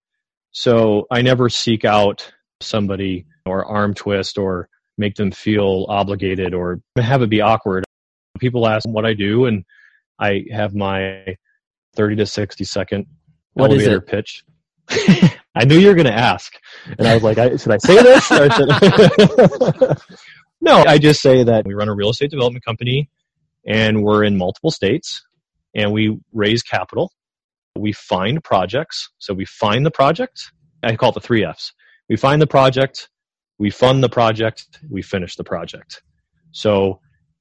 So 0.52 1.06
I 1.12 1.22
never 1.22 1.50
seek 1.50 1.86
out 1.86 2.32
somebody 2.62 3.26
or 3.46 3.66
arm 3.66 3.94
twist 3.94 4.38
or 4.38 4.70
make 4.98 5.16
them 5.16 5.32
feel 5.32 5.86
obligated 5.90 6.54
or 6.54 6.82
have 6.98 7.22
it 7.22 7.30
be 7.30 7.42
awkward. 7.42 7.84
People 8.40 8.68
ask 8.68 8.88
what 8.88 9.06
I 9.06 9.14
do, 9.14 9.46
and 9.46 9.64
I 10.20 10.46
have 10.52 10.76
my 10.76 11.36
30 11.96 12.18
to 12.18 12.26
60 12.26 12.64
second 12.64 13.06
what 13.54 13.72
elevator 13.72 14.02
pitch. 14.02 14.44
I 14.90 15.64
knew 15.66 15.78
you 15.78 15.88
were 15.88 15.94
going 15.94 16.06
to 16.06 16.14
ask, 16.14 16.54
and 16.98 17.08
I 17.08 17.14
was 17.14 17.24
like, 17.24 17.38
I, 17.38 17.56
"Should 17.56 17.72
I 17.72 17.78
say 17.78 17.96
this?" 18.04 18.26
Should... 18.28 19.98
no, 20.66 20.84
I 20.86 20.98
just 20.98 21.22
say 21.22 21.44
that 21.44 21.66
we 21.66 21.74
run 21.74 21.90
a 21.90 21.96
real 21.96 22.10
estate 22.10 22.32
development 22.32 22.66
company, 22.66 23.10
and 23.66 24.04
we're 24.04 24.24
in 24.24 24.38
multiple 24.38 24.72
states, 24.72 25.24
and 25.74 25.92
we 25.92 26.20
raise 26.34 26.64
capital. 26.64 27.12
We 27.78 27.92
find 27.94 28.44
projects. 28.44 29.10
So 29.20 29.34
we 29.34 29.46
find 29.46 29.86
the 29.86 29.92
project. 29.92 30.52
I 30.84 30.96
call 30.96 31.10
it 31.10 31.14
the 31.16 31.22
three 31.22 31.46
F's. 31.46 31.74
We 32.10 32.18
find 32.18 32.42
the 32.42 32.48
project, 32.48 33.10
we 33.58 33.70
fund 33.70 34.04
the 34.04 34.10
project, 34.10 34.80
we 34.90 35.02
finish 35.02 35.36
the 35.36 35.44
project. 35.44 36.04
So 36.52 37.00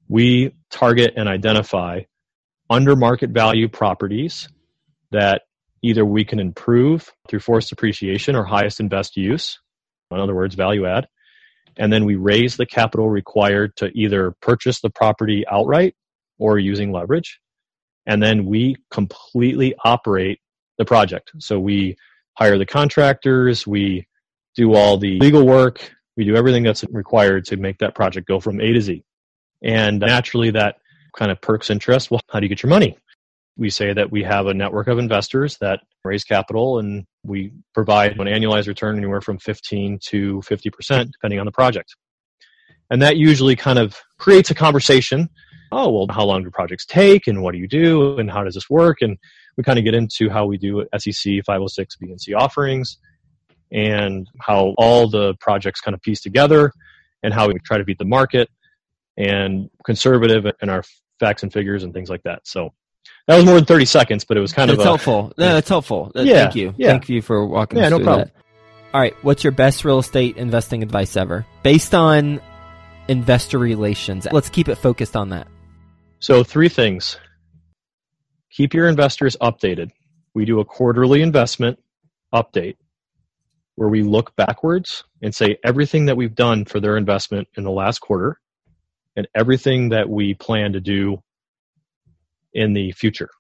we 0.09 0.55
target 0.71 1.15
and 1.17 1.29
identify 1.29 2.01
under 2.71 2.97
market 2.97 3.31
value 3.31 3.69
properties 3.69 4.49
that 5.11 5.43
either 5.83 6.05
we 6.05 6.25
can 6.25 6.41
improve 6.41 7.13
through 7.29 7.41
forced 7.41 7.73
appreciation 7.73 8.37
or 8.37 8.45
highest 8.45 8.81
and 8.81 8.89
best 8.89 9.17
use, 9.17 9.61
in 10.11 10.19
other 10.19 10.35
words, 10.35 10.55
value 10.55 10.87
add. 10.87 11.07
And 11.77 11.93
then 11.93 12.05
we 12.05 12.17
raise 12.17 12.57
the 12.57 12.67
capital 12.67 13.09
required 13.09 13.77
to 13.77 13.91
either 13.95 14.35
purchase 14.41 14.81
the 14.81 14.91
property 14.91 15.45
outright 15.51 15.95
or 16.39 16.59
using 16.59 16.93
leverage 16.93 17.41
and 18.07 18.23
then 18.23 18.45
we 18.45 18.77
completely 18.91 19.75
operate 19.85 20.41
the 20.79 20.85
project. 20.85 21.33
So 21.39 21.59
we 21.59 21.97
hire 22.35 22.59
the 22.59 22.67
contractors, 22.67 23.67
we 23.67 24.07
do 24.57 24.75
all 24.75 24.99
the 24.99 25.19
legal 25.19 25.47
work, 25.47 25.93
we 26.17 26.25
do 26.25 26.37
everything 26.37 26.63
that's 26.63 26.85
required 26.91 27.45
to 27.47 27.57
make 27.57 27.79
that 27.79 27.95
project 27.95 28.29
go 28.29 28.41
from 28.41 28.61
A 28.61 28.73
to 28.73 28.81
Z. 28.81 29.05
And 29.63 30.01
naturally, 30.01 30.51
that 30.51 30.77
kind 31.17 31.31
of 31.31 31.41
perks 31.41 31.71
interest. 31.71 32.11
Well, 32.11 32.21
how 32.29 32.41
do 32.41 32.45
you 32.45 32.49
get 32.49 32.63
your 32.63 32.71
money? 32.71 32.99
We 33.57 33.71
say 33.71 33.93
that 33.93 34.11
we 34.11 34.23
have 34.25 34.47
a 34.47 34.55
network 34.55 34.89
of 34.89 34.99
investors 34.99 35.57
that 35.61 35.81
raise 36.05 36.25
capital 36.25 36.79
and 36.81 37.07
we 37.25 37.53
provide 37.73 38.19
an 38.19 38.27
annualized 38.27 38.67
return 38.67 38.97
anywhere 38.97 39.21
from 39.21 39.39
15 39.39 39.99
to 40.07 40.41
50%, 40.41 41.13
depending 41.13 41.39
on 41.39 41.47
the 41.47 41.53
project. 41.53 41.95
And 42.91 43.01
that 43.01 43.17
usually 43.17 43.57
kind 43.57 43.79
of 43.79 43.97
creates 44.19 44.51
a 44.51 44.55
conversation 44.55 45.29
oh, 45.75 45.91
well, 45.91 46.07
how 46.09 46.25
long 46.25 46.45
do 46.45 46.51
projects 46.51 46.87
take 46.87 47.27
and 47.27 47.43
what 47.43 47.53
do 47.53 47.59
you 47.59 47.69
do 47.69 48.19
and 48.19 48.31
how 48.31 48.45
does 48.45 48.55
this 48.55 48.71
work? 48.71 48.99
And 49.03 49.19
we 49.57 49.65
kind 49.65 49.79
of 49.79 49.85
get 49.85 49.95
into 49.95 50.31
how 50.31 50.47
we 50.47 50.57
do 50.57 50.87
SEC 50.97 51.45
506 51.45 51.97
B 51.97 52.11
and 52.11 52.21
C 52.21 52.33
offerings 52.33 52.99
and 53.73 54.29
how 54.41 54.75
all 54.79 55.09
the 55.09 55.35
projects 55.41 55.81
kind 55.81 55.95
of 55.95 56.01
piece 56.03 56.21
together 56.21 56.73
and 57.23 57.35
how 57.35 57.49
we 57.49 57.55
try 57.65 57.79
to 57.79 57.85
beat 57.85 57.99
the 57.99 58.05
market 58.05 58.49
and 59.17 59.69
conservative 59.85 60.47
in 60.63 60.69
our 60.69 60.85
facts 61.19 61.43
and 61.43 61.53
figures 61.53 61.83
and 61.83 61.93
things 61.93 62.09
like 62.09 62.23
that. 62.23 62.41
So 62.45 62.71
that 63.27 63.37
was 63.37 63.45
more 63.45 63.55
than 63.55 63.65
30 63.65 63.85
seconds, 63.87 64.25
but 64.25 64.37
it 64.37 64.41
was 64.41 64.53
kind 64.53 64.71
that's 64.71 64.79
of 64.79 64.85
helpful. 64.85 65.33
No, 65.39 65.55
that's 65.55 65.69
helpful. 65.69 66.13
Uh, 66.15 66.23
yeah, 66.23 66.45
Thank 66.45 66.57
you. 66.57 66.75
yeah. 66.77 66.91
Thank 66.91 67.09
you 67.09 67.23
for 67.23 67.47
walking 67.47 67.79
Yeah, 67.79 67.87
us 67.87 67.91
no 67.91 67.97
through 67.99 68.05
problem. 68.05 68.29
that. 68.35 68.45
All 68.95 69.01
right. 69.01 69.15
What's 69.23 69.43
your 69.43 69.53
best 69.53 69.85
real 69.85 69.99
estate 69.99 70.37
investing 70.37 70.83
advice 70.83 71.17
ever? 71.17 71.47
Based 71.63 71.95
on 71.95 72.41
investor 73.09 73.59
relations. 73.59 74.27
Let's 74.31 74.49
keep 74.49 74.69
it 74.69 74.77
focused 74.77 75.17
on 75.17 75.31
that. 75.31 75.49
So, 76.21 76.43
three 76.45 76.69
things 76.69 77.19
keep 78.51 78.73
your 78.73 78.89
investors 78.89 79.37
updated. 79.41 79.91
We 80.33 80.45
do 80.45 80.61
a 80.61 80.65
quarterly 80.65 81.23
investment 81.23 81.79
update 82.33 82.77
where 83.75 83.89
we 83.89 84.03
look 84.03 84.35
backwards 84.37 85.03
and 85.23 85.35
say 85.35 85.59
everything 85.65 86.07
that 86.07 86.17
we've 86.17 86.35
done 86.35 86.65
for 86.65 86.79
their 86.79 86.97
investment 86.97 87.49
in 87.57 87.65
the 87.65 87.71
last 87.71 87.99
quarter 87.99 88.39
and 89.17 89.27
everything 89.35 89.89
that 89.89 90.09
we 90.09 90.35
plan 90.35 90.73
to 90.73 90.81
do 90.81 91.21
in 92.55 92.73
the 92.73 92.93
future. 92.93 93.31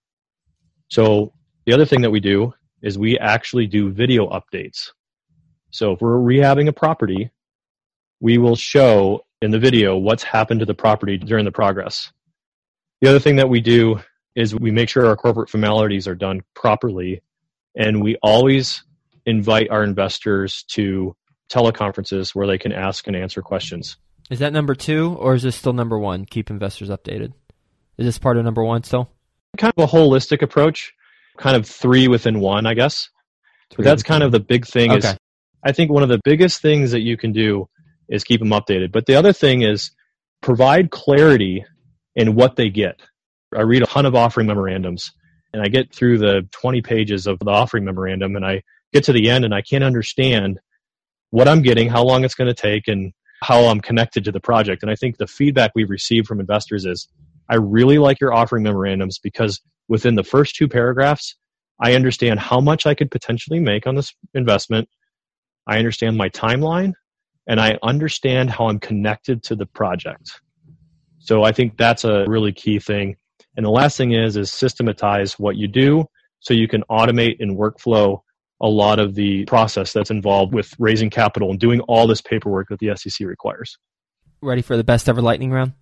So, 0.88 1.32
the 1.66 1.72
other 1.72 1.86
thing 1.86 2.02
that 2.02 2.10
we 2.10 2.20
do 2.20 2.52
is 2.82 2.98
we 2.98 3.18
actually 3.18 3.66
do 3.66 3.90
video 3.90 4.28
updates. 4.28 4.90
So, 5.70 5.92
if 5.92 6.00
we're 6.00 6.18
rehabbing 6.18 6.68
a 6.68 6.72
property, 6.72 7.30
we 8.20 8.38
will 8.38 8.56
show 8.56 9.24
in 9.40 9.50
the 9.50 9.58
video 9.58 9.96
what's 9.96 10.22
happened 10.22 10.60
to 10.60 10.66
the 10.66 10.74
property 10.74 11.18
during 11.18 11.44
the 11.44 11.52
progress. 11.52 12.12
The 13.00 13.08
other 13.08 13.18
thing 13.18 13.36
that 13.36 13.48
we 13.48 13.60
do 13.60 14.00
is 14.34 14.54
we 14.54 14.70
make 14.70 14.88
sure 14.88 15.06
our 15.06 15.16
corporate 15.16 15.50
formalities 15.50 16.08
are 16.08 16.14
done 16.14 16.42
properly, 16.54 17.22
and 17.76 18.02
we 18.02 18.16
always 18.22 18.82
invite 19.26 19.70
our 19.70 19.84
investors 19.84 20.64
to 20.68 21.14
teleconferences 21.50 22.34
where 22.34 22.46
they 22.46 22.58
can 22.58 22.72
ask 22.72 23.06
and 23.06 23.16
answer 23.16 23.42
questions. 23.42 23.96
Is 24.30 24.38
that 24.38 24.52
number 24.52 24.74
two, 24.74 25.14
or 25.18 25.34
is 25.34 25.42
this 25.42 25.56
still 25.56 25.74
number 25.74 25.98
one? 25.98 26.24
Keep 26.24 26.50
investors 26.50 26.88
updated. 26.88 27.32
Is 27.98 28.06
this 28.06 28.18
part 28.18 28.36
of 28.36 28.44
number 28.44 28.64
one 28.64 28.82
still? 28.82 29.10
Kind 29.56 29.72
of 29.76 29.84
a 29.84 29.92
holistic 29.92 30.42
approach, 30.42 30.92
kind 31.38 31.56
of 31.56 31.66
three 31.66 32.08
within 32.08 32.40
one, 32.40 32.66
I 32.66 32.74
guess. 32.74 33.08
But 33.76 33.84
that's 33.84 34.02
kind 34.02 34.22
of 34.22 34.32
the 34.32 34.40
big 34.40 34.66
thing. 34.66 34.92
Is 34.92 35.16
I 35.64 35.72
think 35.72 35.90
one 35.90 36.02
of 36.02 36.08
the 36.08 36.20
biggest 36.24 36.60
things 36.60 36.90
that 36.90 37.00
you 37.00 37.16
can 37.16 37.32
do 37.32 37.68
is 38.08 38.24
keep 38.24 38.40
them 38.40 38.50
updated. 38.50 38.92
But 38.92 39.06
the 39.06 39.14
other 39.14 39.32
thing 39.32 39.62
is 39.62 39.90
provide 40.42 40.90
clarity 40.90 41.64
in 42.14 42.34
what 42.34 42.56
they 42.56 42.68
get. 42.68 43.00
I 43.56 43.62
read 43.62 43.82
a 43.82 43.86
ton 43.86 44.06
of 44.06 44.14
offering 44.14 44.46
memorandums 44.46 45.12
and 45.52 45.62
I 45.62 45.68
get 45.68 45.94
through 45.94 46.18
the 46.18 46.46
20 46.52 46.82
pages 46.82 47.26
of 47.26 47.38
the 47.38 47.50
offering 47.50 47.84
memorandum 47.84 48.36
and 48.36 48.44
I 48.44 48.62
get 48.92 49.04
to 49.04 49.12
the 49.12 49.30
end 49.30 49.44
and 49.44 49.54
I 49.54 49.62
can't 49.62 49.84
understand 49.84 50.60
what 51.30 51.48
I'm 51.48 51.62
getting, 51.62 51.88
how 51.88 52.04
long 52.04 52.24
it's 52.24 52.34
going 52.34 52.52
to 52.52 52.54
take, 52.54 52.86
and 52.86 53.12
how 53.42 53.64
I'm 53.64 53.80
connected 53.80 54.24
to 54.24 54.32
the 54.32 54.40
project. 54.40 54.82
And 54.82 54.90
I 54.90 54.94
think 54.94 55.16
the 55.16 55.26
feedback 55.26 55.72
we've 55.74 55.90
received 55.90 56.26
from 56.26 56.40
investors 56.40 56.84
is 56.84 57.08
I 57.48 57.56
really 57.56 57.98
like 57.98 58.20
your 58.20 58.32
offering 58.32 58.62
memorandums 58.62 59.18
because 59.18 59.60
within 59.88 60.14
the 60.14 60.24
first 60.24 60.56
two 60.56 60.68
paragraphs, 60.68 61.36
I 61.82 61.94
understand 61.94 62.40
how 62.40 62.60
much 62.60 62.86
I 62.86 62.94
could 62.94 63.10
potentially 63.10 63.60
make 63.60 63.86
on 63.86 63.94
this 63.94 64.14
investment. 64.34 64.88
I 65.66 65.78
understand 65.78 66.16
my 66.16 66.28
timeline 66.30 66.92
and 67.46 67.60
I 67.60 67.78
understand 67.82 68.50
how 68.50 68.68
I'm 68.68 68.80
connected 68.80 69.42
to 69.44 69.56
the 69.56 69.66
project. 69.66 70.30
So 71.18 71.42
I 71.42 71.52
think 71.52 71.76
that's 71.76 72.04
a 72.04 72.24
really 72.26 72.52
key 72.52 72.78
thing. 72.78 73.16
And 73.56 73.64
the 73.64 73.70
last 73.70 73.96
thing 73.96 74.12
is 74.12 74.36
is 74.36 74.50
systematize 74.50 75.38
what 75.38 75.56
you 75.56 75.68
do 75.68 76.04
so 76.40 76.54
you 76.54 76.68
can 76.68 76.82
automate 76.90 77.36
and 77.40 77.56
workflow 77.56 78.20
a 78.60 78.68
lot 78.68 78.98
of 78.98 79.14
the 79.14 79.44
process 79.46 79.92
that's 79.92 80.10
involved 80.10 80.54
with 80.54 80.72
raising 80.78 81.10
capital 81.10 81.50
and 81.50 81.58
doing 81.58 81.80
all 81.82 82.06
this 82.06 82.20
paperwork 82.20 82.68
that 82.68 82.78
the 82.78 82.94
SEC 82.96 83.26
requires. 83.26 83.76
Ready 84.40 84.62
for 84.62 84.76
the 84.76 84.84
best 84.84 85.08
ever 85.08 85.22
lightning 85.22 85.50
round? 85.50 85.72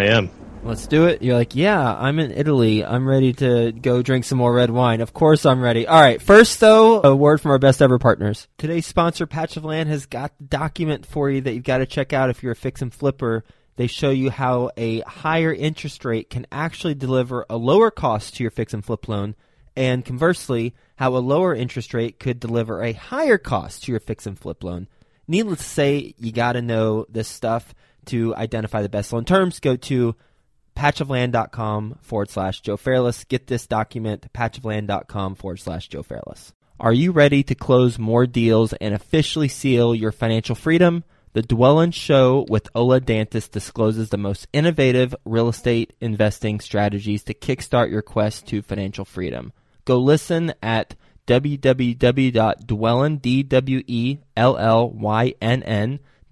I 0.00 0.04
am. 0.16 0.30
Let's 0.62 0.86
do 0.86 1.06
it. 1.06 1.20
You're 1.20 1.36
like, 1.36 1.54
yeah, 1.54 1.94
I'm 1.94 2.18
in 2.18 2.30
Italy. 2.30 2.82
I'm 2.82 3.06
ready 3.06 3.34
to 3.34 3.70
go 3.72 4.00
drink 4.02 4.24
some 4.24 4.38
more 4.38 4.52
red 4.52 4.70
wine. 4.70 5.02
Of 5.02 5.12
course 5.12 5.44
I'm 5.44 5.60
ready. 5.60 5.86
All 5.86 6.00
right. 6.00 6.20
First, 6.22 6.58
though, 6.58 7.02
a 7.02 7.14
word 7.14 7.40
from 7.40 7.50
our 7.50 7.58
best 7.58 7.82
ever 7.82 7.98
partners. 7.98 8.48
Today's 8.56 8.86
sponsor, 8.86 9.26
Patch 9.26 9.58
of 9.58 9.64
Land, 9.64 9.90
has 9.90 10.06
got 10.06 10.36
the 10.38 10.44
document 10.44 11.04
for 11.04 11.28
you 11.30 11.42
that 11.42 11.52
you've 11.52 11.64
got 11.64 11.78
to 11.78 11.86
check 11.86 12.14
out 12.14 12.30
if 12.30 12.42
you're 12.42 12.52
a 12.52 12.56
fix 12.56 12.80
and 12.80 12.92
flipper. 12.92 13.44
They 13.76 13.88
show 13.88 14.10
you 14.10 14.30
how 14.30 14.70
a 14.76 15.00
higher 15.00 15.52
interest 15.52 16.04
rate 16.06 16.30
can 16.30 16.46
actually 16.50 16.94
deliver 16.94 17.44
a 17.50 17.58
lower 17.58 17.90
cost 17.90 18.36
to 18.36 18.44
your 18.44 18.50
fix 18.50 18.72
and 18.72 18.84
flip 18.84 19.06
loan, 19.06 19.34
and 19.76 20.04
conversely, 20.04 20.74
how 20.96 21.14
a 21.14 21.18
lower 21.18 21.54
interest 21.54 21.92
rate 21.92 22.18
could 22.18 22.40
deliver 22.40 22.82
a 22.82 22.92
higher 22.92 23.38
cost 23.38 23.84
to 23.84 23.92
your 23.92 24.00
fix 24.00 24.26
and 24.26 24.38
flip 24.38 24.64
loan. 24.64 24.88
Needless 25.28 25.60
to 25.60 25.64
say, 25.64 26.14
you 26.18 26.32
got 26.32 26.52
to 26.54 26.62
know 26.62 27.06
this 27.08 27.28
stuff 27.28 27.74
to 28.10 28.34
identify 28.36 28.82
the 28.82 28.88
best 28.88 29.12
loan 29.12 29.24
terms. 29.24 29.60
Go 29.60 29.76
to 29.76 30.14
patchofland.com 30.76 31.98
forward 32.00 32.30
slash 32.30 32.60
Joe 32.60 32.76
Fairless. 32.76 33.24
Get 33.24 33.46
this 33.46 33.66
document, 33.66 34.32
patchofland.com 34.32 35.34
forward 35.34 35.58
slash 35.58 35.88
Joe 35.88 36.02
Fairless. 36.02 36.52
Are 36.78 36.92
you 36.92 37.12
ready 37.12 37.42
to 37.42 37.54
close 37.54 37.98
more 37.98 38.26
deals 38.26 38.72
and 38.74 38.94
officially 38.94 39.48
seal 39.48 39.94
your 39.94 40.12
financial 40.12 40.54
freedom? 40.54 41.04
The 41.32 41.42
Dwellynn 41.42 41.94
Show 41.94 42.46
with 42.48 42.68
Ola 42.74 43.00
Dantis 43.00 43.48
discloses 43.50 44.08
the 44.08 44.16
most 44.16 44.48
innovative 44.52 45.14
real 45.24 45.48
estate 45.48 45.92
investing 46.00 46.58
strategies 46.58 47.22
to 47.24 47.34
kickstart 47.34 47.90
your 47.90 48.02
quest 48.02 48.48
to 48.48 48.62
financial 48.62 49.04
freedom. 49.04 49.52
Go 49.84 49.98
listen 49.98 50.54
at 50.62 50.96
D-W-E-L-L-Y-N-N 51.26 51.90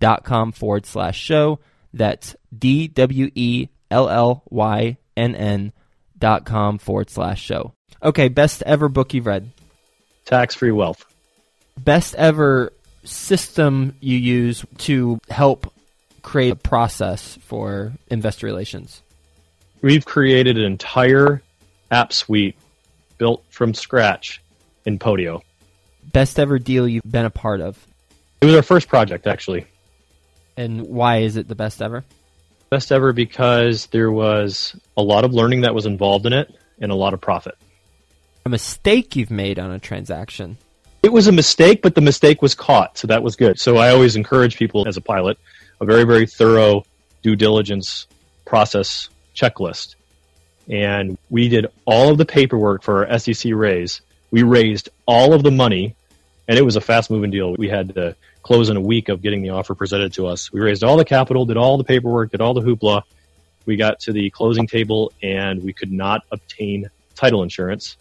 dot 0.00 0.24
com 0.24 0.52
forward 0.52 0.86
slash 0.86 1.18
show. 1.18 1.60
That's 1.92 2.36
D-W-E-L-L-Y-N-N 2.56 3.72
dot 6.18 6.44
com 6.44 6.78
forward 6.78 7.10
slash 7.10 7.42
show. 7.42 7.72
Okay, 8.02 8.28
best 8.28 8.62
ever 8.62 8.88
book 8.88 9.14
you've 9.14 9.26
read. 9.26 9.50
Tax 10.24 10.54
free 10.54 10.70
wealth. 10.70 11.04
Best 11.78 12.14
ever 12.16 12.72
system 13.04 13.94
you 14.00 14.16
use 14.18 14.64
to 14.78 15.18
help 15.30 15.72
create 16.22 16.52
a 16.52 16.56
process 16.56 17.38
for 17.42 17.92
investor 18.08 18.46
relations. 18.46 19.02
We've 19.80 20.04
created 20.04 20.58
an 20.58 20.64
entire 20.64 21.42
app 21.90 22.12
suite 22.12 22.56
built 23.16 23.44
from 23.48 23.72
scratch 23.72 24.42
in 24.84 24.98
Podio. 24.98 25.40
Best 26.12 26.38
ever 26.38 26.58
deal 26.58 26.86
you've 26.86 27.02
been 27.10 27.24
a 27.24 27.30
part 27.30 27.60
of. 27.60 27.86
It 28.40 28.46
was 28.46 28.54
our 28.54 28.62
first 28.62 28.88
project, 28.88 29.26
actually. 29.26 29.66
And 30.58 30.88
why 30.88 31.18
is 31.18 31.36
it 31.36 31.46
the 31.46 31.54
best 31.54 31.80
ever? 31.80 32.04
Best 32.68 32.90
ever 32.90 33.12
because 33.12 33.86
there 33.86 34.10
was 34.10 34.74
a 34.96 35.02
lot 35.02 35.24
of 35.24 35.32
learning 35.32 35.60
that 35.60 35.72
was 35.72 35.86
involved 35.86 36.26
in 36.26 36.32
it 36.32 36.52
and 36.80 36.90
a 36.90 36.96
lot 36.96 37.14
of 37.14 37.20
profit. 37.20 37.54
A 38.44 38.48
mistake 38.48 39.14
you've 39.14 39.30
made 39.30 39.60
on 39.60 39.70
a 39.70 39.78
transaction. 39.78 40.58
It 41.04 41.12
was 41.12 41.28
a 41.28 41.32
mistake, 41.32 41.80
but 41.80 41.94
the 41.94 42.00
mistake 42.00 42.42
was 42.42 42.56
caught, 42.56 42.98
so 42.98 43.06
that 43.06 43.22
was 43.22 43.36
good. 43.36 43.60
So 43.60 43.76
I 43.76 43.90
always 43.90 44.16
encourage 44.16 44.56
people 44.56 44.88
as 44.88 44.96
a 44.96 45.00
pilot 45.00 45.38
a 45.80 45.84
very, 45.84 46.02
very 46.02 46.26
thorough 46.26 46.82
due 47.22 47.36
diligence 47.36 48.08
process 48.44 49.10
checklist. 49.36 49.94
And 50.68 51.18
we 51.30 51.48
did 51.48 51.66
all 51.84 52.10
of 52.10 52.18
the 52.18 52.26
paperwork 52.26 52.82
for 52.82 53.06
our 53.06 53.18
SEC 53.20 53.52
raise. 53.54 54.00
We 54.32 54.42
raised 54.42 54.88
all 55.06 55.34
of 55.34 55.44
the 55.44 55.52
money, 55.52 55.94
and 56.48 56.58
it 56.58 56.62
was 56.62 56.74
a 56.74 56.80
fast 56.80 57.12
moving 57.12 57.30
deal. 57.30 57.54
We 57.56 57.68
had 57.68 57.94
to 57.94 58.16
close 58.48 58.70
in 58.70 58.78
a 58.78 58.80
week 58.80 59.10
of 59.10 59.20
getting 59.20 59.42
the 59.42 59.50
offer 59.50 59.74
presented 59.74 60.10
to 60.10 60.26
us. 60.26 60.50
We 60.50 60.60
raised 60.60 60.82
all 60.82 60.96
the 60.96 61.04
capital, 61.04 61.44
did 61.44 61.58
all 61.58 61.76
the 61.76 61.84
paperwork, 61.84 62.30
did 62.30 62.40
all 62.40 62.54
the 62.54 62.62
hoopla. 62.62 63.02
We 63.66 63.76
got 63.76 64.00
to 64.00 64.12
the 64.14 64.30
closing 64.30 64.66
table, 64.66 65.12
and 65.22 65.62
we 65.62 65.74
could 65.74 65.92
not 65.92 66.22
obtain 66.32 66.88
title 67.14 67.42
insurance. 67.42 67.98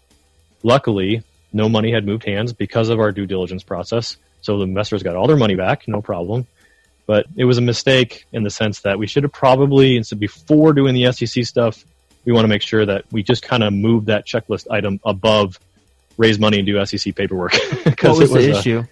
Luckily, 0.62 1.22
no 1.52 1.68
money 1.68 1.92
had 1.92 2.06
moved 2.06 2.24
hands 2.24 2.54
because 2.54 2.88
of 2.88 2.98
our 2.98 3.12
due 3.12 3.26
diligence 3.26 3.62
process. 3.62 4.16
So 4.40 4.56
the 4.56 4.64
investors 4.64 5.02
got 5.02 5.16
all 5.16 5.26
their 5.26 5.36
money 5.36 5.54
back, 5.54 5.86
no 5.86 6.00
problem. 6.00 6.46
But 7.04 7.26
it 7.36 7.44
was 7.44 7.58
a 7.58 7.62
mistake 7.62 8.24
in 8.32 8.42
the 8.42 8.50
sense 8.50 8.80
that 8.80 8.98
we 8.98 9.06
should 9.06 9.24
have 9.24 9.32
probably, 9.32 9.98
instead 9.98 10.18
before 10.18 10.72
doing 10.72 10.94
the 10.94 11.12
SEC 11.12 11.44
stuff, 11.44 11.84
we 12.24 12.32
want 12.32 12.44
to 12.44 12.48
make 12.48 12.62
sure 12.62 12.86
that 12.86 13.04
we 13.12 13.22
just 13.22 13.42
kind 13.42 13.62
of 13.62 13.74
move 13.74 14.06
that 14.06 14.26
checklist 14.26 14.66
item 14.70 14.98
above 15.04 15.60
raise 16.16 16.38
money 16.38 16.56
and 16.56 16.64
do 16.64 16.86
SEC 16.86 17.14
paperwork. 17.14 17.52
what 17.82 18.02
was, 18.02 18.18
was 18.18 18.32
the 18.32 18.50
a, 18.50 18.58
issue? 18.58 18.84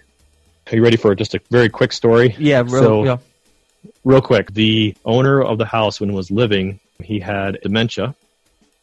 Are 0.71 0.75
you 0.75 0.83
ready 0.83 0.97
for 0.97 1.15
just 1.15 1.33
a 1.33 1.39
very 1.49 1.69
quick 1.69 1.93
story? 1.93 2.35
Yeah, 2.37 2.59
real, 2.59 2.69
so, 2.69 3.03
yeah. 3.05 3.17
real 4.03 4.21
quick. 4.21 4.53
The 4.53 4.95
owner 5.05 5.41
of 5.41 5.57
the 5.57 5.65
house, 5.65 5.99
when 5.99 6.09
he 6.09 6.15
was 6.15 6.29
living, 6.29 6.79
he 7.01 7.19
had 7.19 7.59
dementia, 7.61 8.15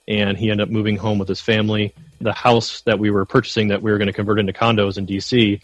and 0.08 0.38
he 0.38 0.50
ended 0.50 0.68
up 0.68 0.72
moving 0.72 0.96
home 0.96 1.18
with 1.18 1.28
his 1.28 1.40
family 1.40 1.92
the 2.24 2.32
house 2.32 2.80
that 2.82 2.98
we 2.98 3.10
were 3.10 3.24
purchasing 3.24 3.68
that 3.68 3.82
we 3.82 3.92
were 3.92 3.98
going 3.98 4.06
to 4.06 4.12
convert 4.12 4.38
into 4.38 4.52
condos 4.52 4.96
in 4.96 5.06
DC. 5.06 5.60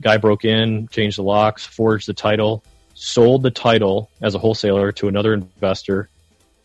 Guy 0.00 0.16
broke 0.16 0.44
in, 0.44 0.88
changed 0.88 1.18
the 1.18 1.22
locks, 1.22 1.64
forged 1.64 2.08
the 2.08 2.14
title, 2.14 2.62
sold 2.94 3.42
the 3.42 3.50
title 3.50 4.10
as 4.20 4.34
a 4.34 4.38
wholesaler 4.38 4.92
to 4.92 5.08
another 5.08 5.32
investor 5.32 6.08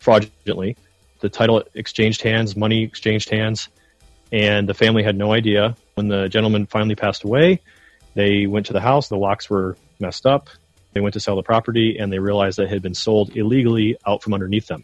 fraudulently. 0.00 0.76
The 1.20 1.28
title 1.28 1.62
exchanged 1.74 2.22
hands, 2.22 2.56
money 2.56 2.82
exchanged 2.82 3.28
hands, 3.28 3.68
and 4.32 4.68
the 4.68 4.74
family 4.74 5.02
had 5.02 5.16
no 5.16 5.32
idea. 5.32 5.76
When 5.94 6.08
the 6.08 6.28
gentleman 6.28 6.66
finally 6.66 6.94
passed 6.94 7.24
away, 7.24 7.60
they 8.18 8.48
went 8.48 8.66
to 8.66 8.72
the 8.72 8.80
house, 8.80 9.06
the 9.06 9.16
locks 9.16 9.48
were 9.48 9.76
messed 10.00 10.26
up. 10.26 10.50
They 10.92 11.00
went 11.00 11.12
to 11.12 11.20
sell 11.20 11.36
the 11.36 11.42
property 11.44 11.98
and 11.98 12.12
they 12.12 12.18
realized 12.18 12.58
that 12.58 12.64
it 12.64 12.70
had 12.70 12.82
been 12.82 12.92
sold 12.92 13.36
illegally 13.36 13.96
out 14.04 14.24
from 14.24 14.34
underneath 14.34 14.66
them. 14.66 14.82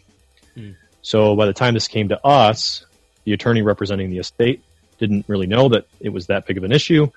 Mm. 0.57 0.77
So 1.03 1.35
by 1.35 1.47
the 1.47 1.53
time 1.53 1.75
this 1.75 1.89
came 1.89 2.11
to 2.11 2.25
us, 2.25 2.87
the 3.25 3.33
attorney 3.33 3.63
representing 3.63 4.11
the 4.11 4.19
estate 4.19 4.63
didn't 4.99 5.25
really 5.27 5.49
know 5.49 5.69
that 5.71 5.89
it 5.99 6.11
was 6.11 6.29
that 6.29 6.47
big 6.47 6.59
of 6.59 6.63
an 6.63 6.71
issue. 6.71 7.09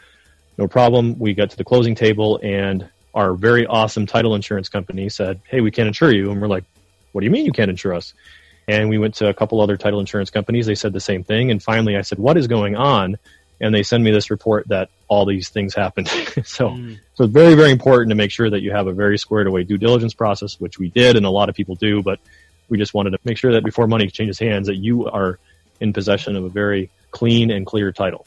No 0.57 0.67
problem. 0.67 1.19
We 1.19 1.35
got 1.35 1.51
to 1.51 1.57
the 1.57 1.63
closing 1.63 1.93
table, 1.93 2.39
and 2.41 2.89
our 3.13 3.33
very 3.33 3.67
awesome 3.67 4.07
title 4.07 4.33
insurance 4.33 4.69
company 4.69 5.09
said, 5.09 5.39
Hey, 5.47 5.61
we 5.61 5.69
can't 5.69 5.87
insure 5.87 6.11
you. 6.11 6.31
And 6.31 6.41
we're 6.41 6.47
like, 6.47 6.63
What 7.11 7.21
do 7.21 7.25
you 7.25 7.31
mean 7.31 7.45
you 7.45 7.51
can't 7.51 7.69
insure 7.69 7.93
us? 7.93 8.15
And 8.67 8.89
we 8.89 8.97
went 8.97 9.13
to 9.15 9.29
a 9.29 9.35
couple 9.35 9.61
other 9.61 9.77
title 9.77 9.99
insurance 9.99 10.31
companies. 10.31 10.65
They 10.65 10.73
said 10.73 10.93
the 10.93 10.99
same 10.99 11.23
thing. 11.23 11.51
And 11.51 11.61
finally, 11.61 11.95
I 11.95 12.01
said, 12.01 12.17
What 12.17 12.37
is 12.37 12.47
going 12.47 12.75
on? 12.75 13.19
And 13.59 13.73
they 13.73 13.83
send 13.83 14.03
me 14.03 14.11
this 14.11 14.29
report 14.29 14.67
that 14.67 14.89
all 15.07 15.25
these 15.25 15.49
things 15.49 15.73
happened. 15.73 16.07
so, 16.45 16.69
mm. 16.69 16.99
so 17.15 17.23
it's 17.23 17.33
very, 17.33 17.55
very 17.55 17.71
important 17.71 18.09
to 18.09 18.15
make 18.15 18.31
sure 18.31 18.49
that 18.49 18.61
you 18.61 18.71
have 18.71 18.87
a 18.87 18.93
very 18.93 19.17
squared 19.17 19.47
away 19.47 19.63
due 19.63 19.77
diligence 19.77 20.13
process, 20.13 20.59
which 20.59 20.77
we 20.77 20.89
did, 20.89 21.15
and 21.15 21.25
a 21.25 21.29
lot 21.29 21.49
of 21.49 21.55
people 21.55 21.75
do. 21.75 22.03
But 22.03 22.19
we 22.69 22.77
just 22.77 22.93
wanted 22.93 23.11
to 23.11 23.19
make 23.23 23.37
sure 23.37 23.53
that 23.53 23.63
before 23.63 23.87
money 23.87 24.07
changes 24.07 24.37
hands, 24.37 24.67
that 24.67 24.75
you 24.75 25.07
are 25.07 25.39
in 25.79 25.93
possession 25.93 26.35
of 26.35 26.43
a 26.43 26.49
very 26.49 26.89
clean 27.11 27.51
and 27.51 27.65
clear 27.65 27.91
title. 27.91 28.25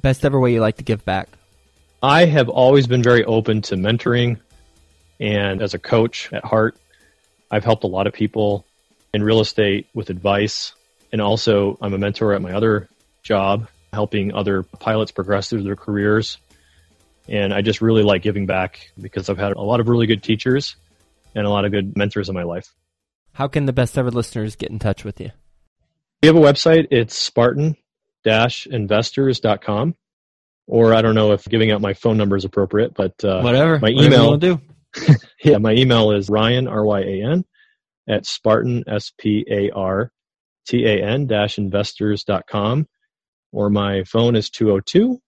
Best 0.00 0.24
ever 0.24 0.38
way 0.38 0.52
you 0.52 0.60
like 0.60 0.76
to 0.76 0.84
give 0.84 1.04
back? 1.04 1.28
I 2.02 2.26
have 2.26 2.48
always 2.48 2.86
been 2.86 3.02
very 3.02 3.24
open 3.24 3.62
to 3.62 3.74
mentoring, 3.74 4.38
and 5.18 5.60
as 5.60 5.74
a 5.74 5.78
coach 5.78 6.32
at 6.32 6.44
heart, 6.44 6.76
I've 7.50 7.64
helped 7.64 7.84
a 7.84 7.88
lot 7.88 8.06
of 8.06 8.12
people 8.12 8.64
in 9.12 9.22
real 9.22 9.40
estate 9.40 9.88
with 9.94 10.10
advice, 10.10 10.74
and 11.12 11.20
also 11.20 11.76
I'm 11.80 11.94
a 11.94 11.98
mentor 11.98 12.34
at 12.34 12.42
my 12.42 12.52
other 12.52 12.88
job, 13.22 13.68
helping 13.98 14.32
other 14.32 14.62
pilots 14.62 15.10
progress 15.10 15.50
through 15.50 15.64
their 15.64 15.74
careers. 15.74 16.38
And 17.26 17.52
I 17.52 17.62
just 17.62 17.80
really 17.80 18.04
like 18.04 18.22
giving 18.22 18.46
back 18.46 18.92
because 18.96 19.28
I've 19.28 19.38
had 19.38 19.54
a 19.54 19.60
lot 19.60 19.80
of 19.80 19.88
really 19.88 20.06
good 20.06 20.22
teachers 20.22 20.76
and 21.34 21.44
a 21.44 21.50
lot 21.50 21.64
of 21.64 21.72
good 21.72 21.96
mentors 21.96 22.28
in 22.28 22.36
my 22.36 22.44
life. 22.44 22.72
How 23.32 23.48
can 23.48 23.66
the 23.66 23.72
best 23.72 23.98
ever 23.98 24.12
listeners 24.12 24.54
get 24.54 24.70
in 24.70 24.78
touch 24.78 25.02
with 25.02 25.20
you? 25.20 25.32
We 26.22 26.28
have 26.28 26.36
a 26.36 26.40
website. 26.40 26.86
It's 26.92 27.16
spartan-investors.com. 27.16 29.96
Or 30.68 30.94
I 30.94 31.02
don't 31.02 31.16
know 31.16 31.32
if 31.32 31.44
giving 31.44 31.72
out 31.72 31.80
my 31.80 31.94
phone 31.94 32.18
number 32.18 32.36
is 32.36 32.44
appropriate, 32.44 32.94
but 32.94 33.24
uh, 33.24 33.40
whatever. 33.40 33.80
My 33.80 33.88
email. 33.88 34.30
Whatever 34.30 34.60
do. 34.60 35.16
yeah, 35.42 35.58
my 35.58 35.72
email 35.72 36.12
is 36.12 36.30
Ryan 36.30 36.68
R 36.68 36.84
Y 36.84 37.00
A 37.00 37.24
N 37.32 37.44
at 38.08 38.26
Spartan, 38.26 38.84
S 38.86 39.10
P 39.18 39.44
A 39.50 39.70
R 39.70 40.12
T 40.68 40.84
A 40.84 41.02
N 41.02 41.26
dash 41.26 41.58
investors.com, 41.58 42.86
or 43.52 43.70
my 43.70 44.04
phone 44.04 44.36
is 44.36 44.50
202 44.50 45.20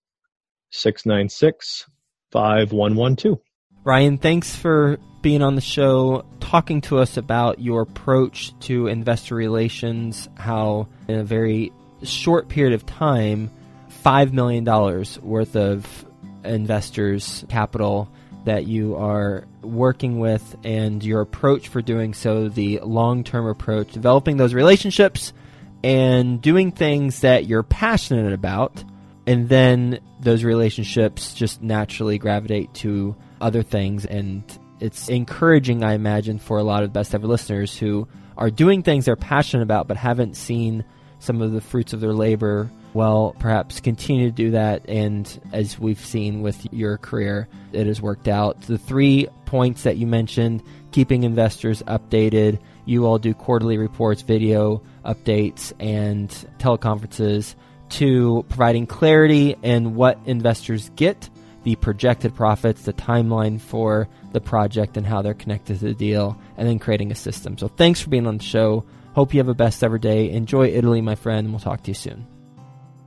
696 0.71 1.87
5112. 2.33 3.39
Ryan, 3.83 4.19
thanks 4.19 4.55
for 4.55 4.99
being 5.23 5.43
on 5.43 5.55
the 5.55 5.61
show, 5.61 6.25
talking 6.41 6.81
to 6.83 6.99
us 6.99 7.17
about 7.17 7.61
your 7.61 7.83
approach 7.83 8.59
to 8.61 8.87
investor 8.87 9.35
relations, 9.35 10.29
how 10.37 10.89
in 11.09 11.19
a 11.19 11.25
very 11.25 11.73
short 12.03 12.49
period 12.49 12.75
of 12.75 12.87
time, 12.87 13.51
$5 14.05 14.33
million 14.33 14.65
worth 15.23 15.57
of 15.57 16.07
investors' 16.45 17.45
capital 17.49 18.11
that 18.45 18.67
you 18.67 18.97
are 18.97 19.47
working 19.63 20.19
with 20.19 20.57
and 20.65 21.05
your 21.05 21.21
approach 21.21 21.69
for 21.69 21.83
doing 21.83 22.15
so, 22.15 22.49
the 22.49 22.81
long 22.83 23.23
term 23.25 23.47
approach, 23.47 23.93
developing 23.93 24.39
those 24.39 24.55
relationships 24.55 25.33
and 25.83 26.41
doing 26.41 26.73
things 26.73 27.21
that 27.21 27.47
you're 27.47 27.63
passionate 27.63 28.33
about. 28.33 28.83
And 29.27 29.49
then 29.49 30.01
those 30.21 30.45
relationships 30.45 31.35
just 31.35 31.63
naturally 31.63 32.19
gravitate 32.19 32.73
to 32.75 33.15
other 33.41 33.63
things. 33.63 34.05
And 34.05 34.43
it's 34.81 35.09
encouraging, 35.09 35.85
I 35.85 35.95
imagine, 35.95 36.39
for 36.39 36.59
a 36.59 36.65
lot 36.65 36.83
of 36.83 36.93
best 36.93 37.15
ever 37.15 37.27
listeners 37.27 37.77
who 37.77 38.09
are 38.37 38.51
doing 38.51 38.83
things 38.83 39.05
they're 39.05 39.17
passionate 39.17 39.63
about 39.63 39.87
but 39.87 39.97
haven't 39.97 40.37
seen 40.37 40.85
some 41.19 41.43
of 41.43 41.53
the 41.53 41.61
fruits 41.61 41.93
of 41.93 42.01
their 42.01 42.15
labor 42.15 42.71
well, 42.93 43.37
perhaps 43.39 43.81
continue 43.81 44.27
to 44.27 44.35
do 44.35 44.51
that. 44.53 44.89
And 44.89 45.41
as 45.53 45.79
we've 45.79 46.05
seen 46.05 46.43
with 46.43 46.73
your 46.73 46.99
career, 46.99 47.49
it 47.73 47.87
has 47.87 48.03
worked 48.03 48.29
out. 48.29 48.61
The 48.63 48.79
three 48.79 49.29
points 49.47 49.85
that 49.85 49.97
you 49.97 50.07
mentioned 50.07 50.63
keeping 50.91 51.23
investors 51.23 51.83
updated. 51.85 52.59
You 52.85 53.07
all 53.07 53.19
do 53.19 53.35
quarterly 53.35 53.79
reports, 53.79 54.23
video 54.23 54.83
updates, 55.05 55.73
and 55.79 56.29
teleconferences 56.59 57.55
to 57.91 58.45
providing 58.49 58.87
clarity 58.87 59.57
in 59.63 59.95
what 59.95 60.19
investors 60.25 60.91
get, 60.97 61.29
the 61.65 61.77
projected 61.77 62.35
profits, 62.35 62.83
the 62.83 62.93
timeline 62.93 63.61
for 63.61 64.09
the 64.33 64.41
project, 64.41 64.97
and 64.97 65.07
how 65.07 65.23
they're 65.23 65.35
connected 65.35 65.79
to 65.81 65.87
the 65.87 65.95
deal, 65.95 66.39
and 66.57 66.69
then 66.69 66.79
creating 66.79 67.13
a 67.13 67.15
system. 67.15 67.59
So 67.59 67.69
thanks 67.69 68.01
for 68.01 68.11
being 68.11 68.27
on 68.27 68.39
the 68.39 68.45
show. 68.45 68.85
Hope 69.15 69.35
you 69.35 69.41
have 69.41 69.49
a 69.49 69.55
best 69.55 69.83
ever 69.83 69.99
day. 69.99 70.31
Enjoy 70.31 70.69
Italy, 70.69 71.01
my 71.01 71.17
friend, 71.17 71.47
and 71.47 71.53
we'll 71.53 71.61
talk 71.61 71.83
to 71.83 71.91
you 71.91 71.95
soon. 71.95 72.27